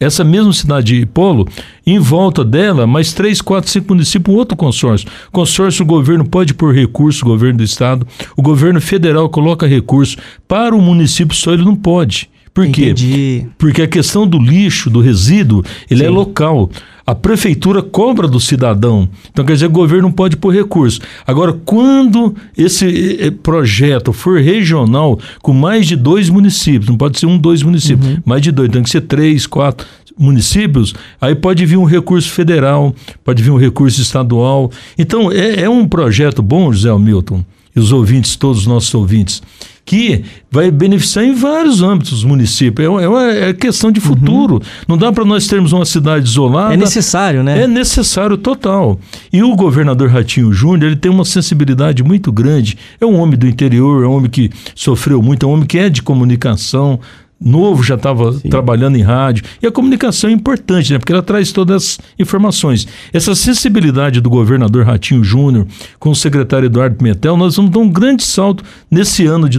[0.00, 1.48] essa mesma cidade de Polo,
[1.84, 5.08] em volta dela, mais três, quatro, cinco municípios, um outro consórcio.
[5.32, 8.06] Consórcio, o governo pode pôr recurso, o governo do estado,
[8.36, 10.16] o governo federal coloca recurso.
[10.46, 12.30] Para o município só ele não pode.
[12.54, 12.86] Por quê?
[12.86, 13.46] Entendi.
[13.56, 16.14] Porque a questão do lixo, do resíduo, ele é Sim.
[16.14, 16.70] local.
[17.08, 19.08] A prefeitura cobra do cidadão.
[19.30, 21.00] Então, quer dizer, o governo não pode pôr recurso.
[21.26, 27.38] Agora, quando esse projeto for regional, com mais de dois municípios, não pode ser um,
[27.38, 29.86] dois municípios, mais de dois, tem que ser três, quatro
[30.18, 32.94] municípios, aí pode vir um recurso federal,
[33.24, 34.70] pode vir um recurso estadual.
[34.98, 37.42] Então, é, é um projeto bom, José Hamilton,
[37.74, 39.40] e os ouvintes, todos os nossos ouvintes,
[39.88, 42.86] que vai beneficiar em vários âmbitos os municípios.
[42.86, 44.60] É uma, é é questão de futuro.
[44.86, 46.74] Não dá para nós termos uma cidade isolada.
[46.74, 47.62] É necessário, né?
[47.62, 49.00] É necessário total.
[49.32, 52.76] E o governador Ratinho Júnior, ele tem uma sensibilidade muito grande.
[53.00, 55.78] É um homem do interior, é um homem que sofreu muito, é um homem que
[55.78, 57.00] é de comunicação.
[57.40, 59.44] Novo já estava trabalhando em rádio.
[59.62, 60.98] E a comunicação é importante, né?
[60.98, 62.86] Porque ela traz todas as informações.
[63.12, 65.66] Essa sensibilidade do governador Ratinho Júnior
[66.00, 69.58] com o secretário Eduardo Pimentel, nós vamos dar um grande salto nesse ano de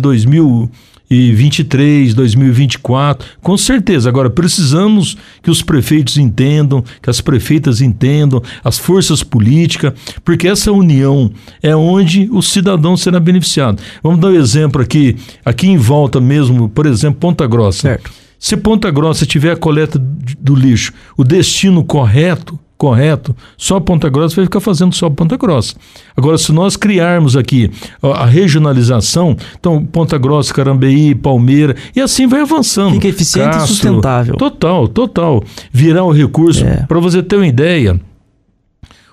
[1.10, 4.07] 2023, 2024, com certeza.
[4.10, 9.93] Agora, precisamos que os prefeitos entendam, que as prefeitas entendam, as forças políticas,
[10.24, 11.32] porque essa união
[11.64, 13.82] é onde o cidadão será beneficiado.
[14.03, 17.82] Vamos dar um exemplo aqui, aqui em volta mesmo, por exemplo, Ponta Grossa.
[17.82, 18.12] Certo.
[18.38, 24.38] Se Ponta Grossa tiver a coleta do lixo, o destino correto, correto, só Ponta Grossa
[24.38, 25.76] vai ficar fazendo só Ponta Grossa.
[26.16, 27.70] Agora, se nós criarmos aqui
[28.02, 32.94] a regionalização, então Ponta Grossa, Carambeí, Palmeira, e assim vai avançando.
[32.94, 34.36] Fica eficiente e sustentável.
[34.38, 35.44] Total, total.
[35.72, 36.66] Virar o recurso.
[36.66, 36.86] É.
[36.88, 38.00] Para você ter uma ideia,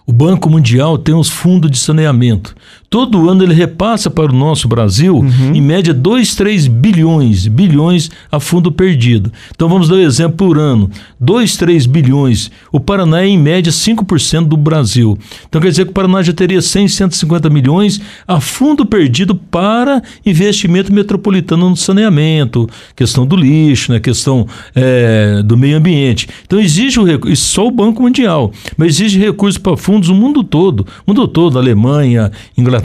[0.07, 2.55] o Banco Mundial tem os fundos de saneamento.
[2.89, 5.55] Todo ano ele repassa para o nosso Brasil, Uhum.
[5.55, 9.32] em média, 2, 3 bilhões, bilhões a fundo perdido.
[9.55, 10.91] Então vamos dar um exemplo por ano.
[11.20, 12.51] 2, 3 bilhões.
[12.70, 15.18] O Paraná é, em média, 5% do Brasil.
[15.49, 20.03] Então quer dizer que o Paraná já teria 100, 150 milhões a fundo perdido para
[20.24, 26.28] investimento metropolitano no saneamento, questão do lixo, né, questão eh, do meio ambiente.
[26.47, 30.45] Então exige o recurso, só o Banco Mundial, mas exige recursos para fundos no mundo
[30.45, 32.76] todo, mundo todo, Alemanha, Inglaterra,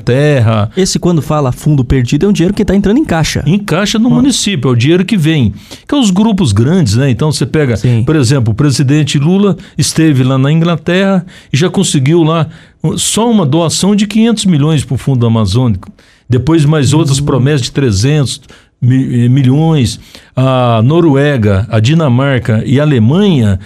[0.77, 3.43] Esse, quando fala fundo perdido, é um dinheiro que está entrando em caixa.
[3.45, 5.53] encaixa no município, é o dinheiro que vem.
[5.87, 7.09] Que é os grupos grandes, né?
[7.09, 8.03] Então você pega, Sim.
[8.03, 12.47] por exemplo, o presidente Lula esteve lá na Inglaterra e já conseguiu lá
[12.97, 15.89] só uma doação de 500 milhões para o Fundo Amazônico.
[16.29, 18.47] Depois mais outras promessas de 300 mi- eh,
[18.81, 19.99] milhões.
[20.35, 23.59] A Noruega, a Dinamarca e a Alemanha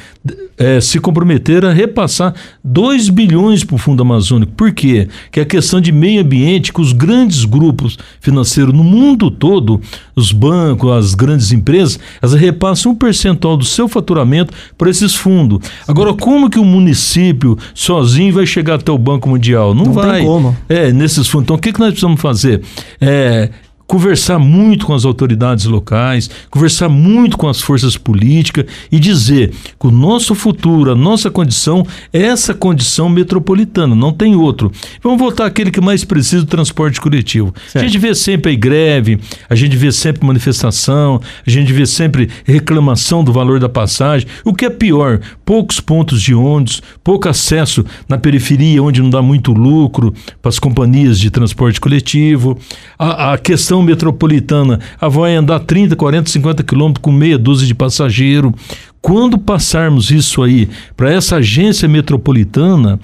[0.57, 4.51] eh, se comprometeram a repassar 2 bilhões para o Fundo Amazônico.
[4.53, 5.07] Por quê?
[5.31, 9.79] Que é a questão de meio ambiente que os grandes grupos financeiros no mundo todo,
[10.15, 15.59] os bancos, as grandes empresas, elas repassam um percentual do seu faturamento para esses fundos.
[15.87, 19.73] Agora, como que o município sozinho vai chegar até o Banco Mundial?
[19.75, 20.25] Não, Não tem vai.
[20.25, 20.57] como.
[20.67, 21.45] É, nesses fundos.
[21.45, 22.61] Então, o que, que nós precisamos fazer?
[22.99, 23.49] É,
[23.87, 29.87] conversar muito com as autoridades locais, conversar muito com as forças políticas e dizer que
[29.87, 34.71] o nosso futuro, a nossa condição é essa condição metropolitana, não tem outro.
[35.03, 37.53] Vamos voltar àquele que mais precisa do transporte coletivo.
[37.55, 37.85] A Certo.
[37.85, 39.19] gente vê sempre aí greve,
[39.49, 44.27] a gente vê sempre manifestação, a gente vê sempre reclamação do valor da passagem.
[44.43, 49.21] O que é pior, poucos pontos de ônibus, pouco acesso na periferia, onde não dá
[49.21, 52.57] muito lucro para as companhias de transporte coletivo.
[52.97, 57.75] A, a questão metropolitana, a vai andar 30, 40, 50 quilômetros com meia dúzia de
[57.75, 58.53] passageiro.
[59.01, 60.67] Quando passarmos isso aí
[60.97, 62.99] para essa agência metropolitana,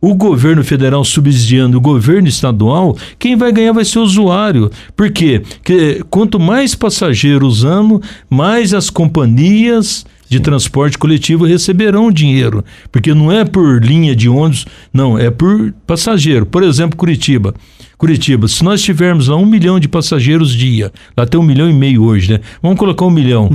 [0.00, 4.70] o governo federal subsidiando o governo estadual, quem vai ganhar vai ser o usuário.
[4.94, 5.40] Por quê?
[5.40, 12.62] Porque quanto mais passageiros usando, mais as companhias de transporte coletivo receberão dinheiro.
[12.92, 16.44] Porque não é por linha de ônibus, não, é por passageiro.
[16.44, 17.54] Por exemplo, Curitiba.
[17.96, 21.72] Curitiba, se nós tivermos lá um milhão de passageiros dia, lá tem um milhão e
[21.72, 22.40] meio hoje, né?
[22.62, 23.48] Vamos colocar um milhão.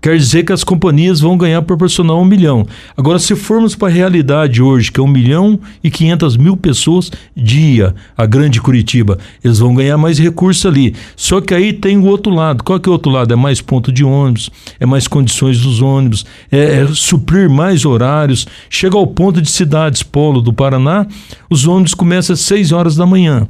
[0.00, 2.66] Quer dizer que as companhias vão ganhar proporcional um milhão.
[2.96, 7.10] Agora, se formos para a realidade hoje, que é um milhão e quinhentas mil pessoas
[7.36, 10.94] dia, a grande Curitiba, eles vão ganhar mais recursos ali.
[11.14, 12.64] Só que aí tem o outro lado.
[12.64, 13.34] Qual que é o outro lado?
[13.34, 18.46] É mais ponto de ônibus, é mais condições dos ônibus, é, é suprir mais horários.
[18.70, 21.06] Chega ao ponto de cidades polo do Paraná,
[21.50, 23.46] os ônibus começam às 6 horas da manhã.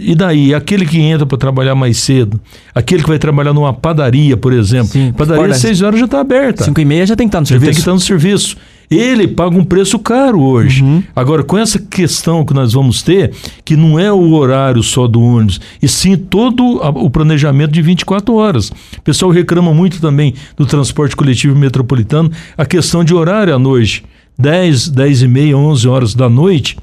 [0.00, 2.40] E daí, aquele que entra para trabalhar mais cedo,
[2.74, 6.20] aquele que vai trabalhar numa padaria, por exemplo, Sim, padaria às 6 horas já está
[6.20, 6.64] aberta.
[6.64, 7.80] 5 e meia já tem que estar no Você vê que serviço.
[7.80, 8.56] está no serviço.
[8.90, 10.82] Ele paga um preço caro hoje.
[10.82, 11.02] Uhum.
[11.16, 13.32] Agora, com essa questão que nós vamos ter,
[13.64, 18.34] que não é o horário só do ônibus, e sim todo o planejamento de 24
[18.34, 18.68] horas.
[18.68, 24.04] O pessoal reclama muito também do transporte coletivo metropolitano, a questão de horário à noite.
[24.38, 26.76] 10, 10 e meia, 11 horas da noite,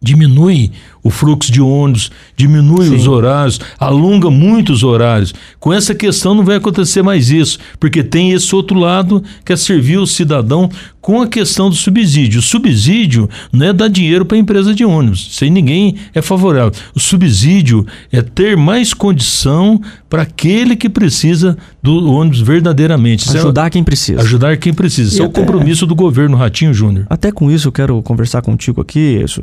[0.00, 0.70] diminui
[1.08, 5.34] o fluxo de ônibus, diminui os horários, alonga muito os horários.
[5.58, 9.56] Com essa questão não vai acontecer mais isso, porque tem esse outro lado que é
[9.56, 10.68] servir o cidadão
[11.00, 12.40] com a questão do subsídio.
[12.40, 16.72] O subsídio não é dar dinheiro para a empresa de ônibus, sem ninguém é favorável.
[16.94, 19.80] O subsídio é ter mais condição
[20.10, 23.28] para aquele que precisa do ônibus verdadeiramente.
[23.28, 24.20] É- Ajudar quem precisa.
[24.20, 25.12] ajudar quem precisa.
[25.14, 27.06] Isso é o compromisso do governo Ratinho Júnior.
[27.08, 29.22] Até com isso eu quero conversar contigo aqui.
[29.24, 29.40] isso-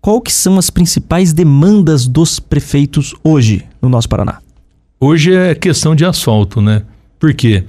[0.00, 4.38] Qual que são as principais demandas dos prefeitos hoje no nosso Paraná?
[4.98, 6.82] Hoje é questão de asfalto, né?
[7.18, 7.64] Por quê?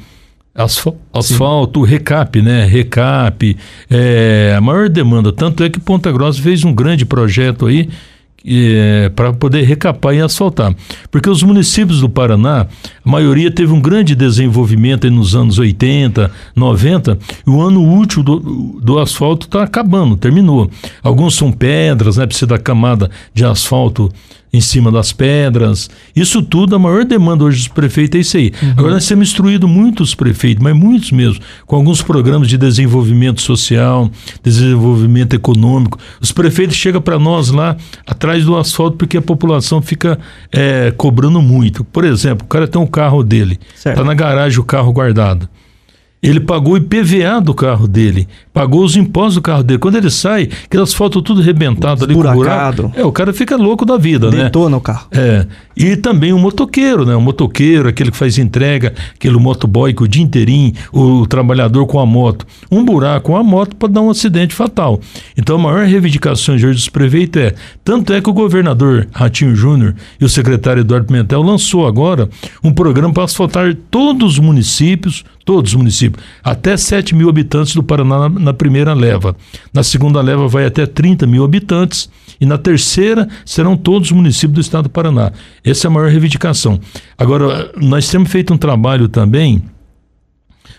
[0.55, 2.65] Asfal- asfalto, recap, né?
[2.65, 3.57] Recap,
[3.89, 5.31] é a maior demanda.
[5.31, 7.89] Tanto é que Ponta Grossa fez um grande projeto aí
[9.15, 10.75] para poder recapar e asfaltar.
[11.09, 12.67] Porque os municípios do Paraná,
[13.03, 18.39] a maioria teve um grande desenvolvimento nos anos 80, 90, e o ano útil do,
[18.81, 20.69] do asfalto está acabando, terminou.
[21.03, 22.25] Alguns são pedras, né?
[22.25, 24.11] Precisa da camada de asfalto
[24.53, 25.89] em cima das pedras.
[26.15, 28.51] Isso tudo, a maior demanda hoje dos prefeitos é isso aí.
[28.75, 34.09] Agora nós temos instruído muitos prefeitos, mas muitos mesmo, com alguns programas de desenvolvimento social,
[34.43, 35.97] desenvolvimento econômico.
[36.19, 40.19] Os prefeitos chegam para nós lá atrás do asfalto porque a população fica
[40.51, 41.83] eh, cobrando muito.
[41.83, 45.47] Por exemplo, o cara tem um carro dele, está na garagem o carro guardado.
[46.21, 49.79] Ele pagou o IPVA do carro dele, pagou os impostos do carro dele.
[49.79, 52.91] Quando ele sai, aquele asfalto tudo rebentado ali com buraco.
[52.95, 54.43] É, o cara fica louco da vida, né?
[54.43, 55.07] Detona o carro.
[55.11, 57.15] É, e também o motoqueiro, né?
[57.15, 61.99] O motoqueiro, aquele que faz entrega, aquele motoboy que o dia inteirinho, o trabalhador com
[61.99, 62.45] a moto.
[62.69, 64.99] Um buraco com a moto pode dar um acidente fatal.
[65.35, 69.95] Então a maior reivindicação hoje dos prefeitos é, tanto é que o governador Ratinho Júnior
[70.19, 72.29] e o secretário Eduardo Pimentel lançou agora
[72.63, 77.83] um programa para asfaltar todos os municípios, todos os municípios, até 7 mil habitantes do
[77.83, 79.35] Paraná na, na primeira leva.
[79.73, 84.53] Na segunda leva vai até 30 mil habitantes e na terceira serão todos os municípios
[84.53, 85.31] do estado do Paraná.
[85.63, 86.79] Essa é a maior reivindicação.
[87.17, 89.63] Agora, nós temos feito um trabalho também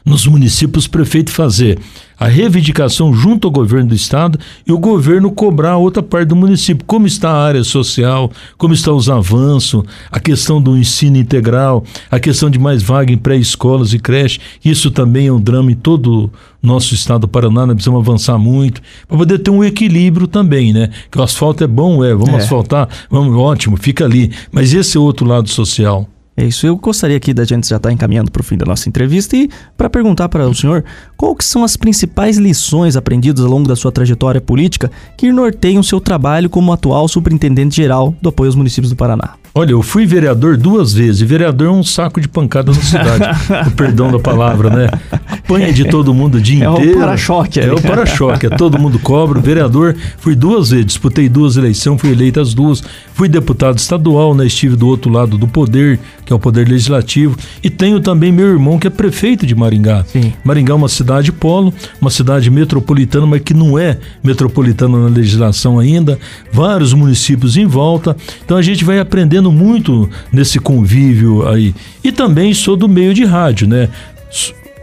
[0.05, 1.79] nos municípios, o prefeito fazer
[2.19, 6.37] a reivindicação junto ao governo do estado e o governo cobrar a outra parte do
[6.37, 6.85] município.
[6.87, 12.21] Como está a área social, como estão os avanços, a questão do ensino integral, a
[12.21, 14.39] questão de mais vaga em pré-escolas e creche.
[14.65, 16.31] Isso também é um drama em todo
[16.63, 20.73] o nosso estado do Paraná, nós precisamos avançar muito para poder ter um equilíbrio também,
[20.73, 20.91] né?
[21.11, 22.37] Que o asfalto é bom, é, vamos É.
[22.37, 24.31] asfaltar, vamos, ótimo, fica ali.
[24.53, 26.09] Mas esse é outro lado social.
[26.37, 26.66] É isso.
[26.66, 29.51] Eu gostaria aqui da gente já estar encaminhando para o fim da nossa entrevista e
[29.76, 30.85] para perguntar para o senhor
[31.16, 35.83] qual que são as principais lições aprendidas ao longo da sua trajetória política que norteiam
[35.83, 39.41] seu trabalho como atual superintendente geral do apoio aos municípios do Paraná.
[39.55, 41.21] Olha, eu fui vereador duas vezes.
[41.21, 43.25] E vereador é um saco de pancada na cidade.
[43.69, 44.91] o perdão da palavra, né?
[45.29, 46.99] Apanha de todo mundo o dia É o inteiro.
[46.99, 48.47] para-choque É o para-choque.
[48.47, 49.41] É todo mundo cobra.
[49.41, 50.87] Vereador, fui duas vezes.
[50.87, 52.83] Disputei duas eleições, fui eleito as duas.
[53.13, 54.47] Fui deputado estadual, né?
[54.47, 57.37] Estive do outro lado do poder, que é o poder legislativo.
[57.63, 60.03] E tenho também meu irmão, que é prefeito de Maringá.
[60.07, 60.33] Sim.
[60.43, 65.79] Maringá é uma cidade polo, uma cidade metropolitana, mas que não é metropolitana na legislação
[65.79, 66.19] ainda.
[66.51, 68.17] Vários municípios em volta.
[68.43, 71.74] Então a gente vai aprendendo muito nesse convívio aí.
[72.05, 73.88] E também sou do meio de rádio, né?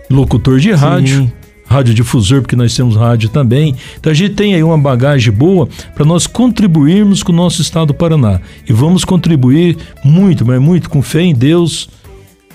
[0.10, 1.32] Locutor de rádio.
[1.66, 3.76] Radiodifusor, porque nós temos rádio também.
[3.99, 7.89] Então a gente tem aí uma bagagem boa para nós contribuirmos com o nosso estado
[7.89, 8.41] do Paraná.
[8.68, 11.88] E vamos contribuir muito, mas muito com fé em Deus.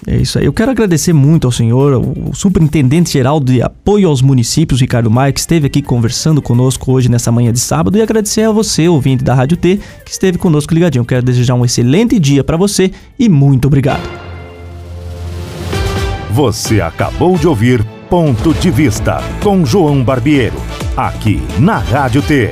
[0.07, 0.45] É isso aí.
[0.45, 5.33] Eu quero agradecer muito ao senhor, o superintendente geral de apoio aos municípios, Ricardo Maia,
[5.33, 9.25] que esteve aqui conversando conosco hoje nessa manhã de sábado, e agradecer a você, ouvinte
[9.25, 11.01] da Rádio T, que esteve conosco ligadinho.
[11.01, 14.03] Eu quero desejar um excelente dia para você e muito obrigado.
[16.31, 20.61] Você acabou de ouvir Ponto de Vista com João Barbiero,
[20.97, 22.51] aqui na Rádio T.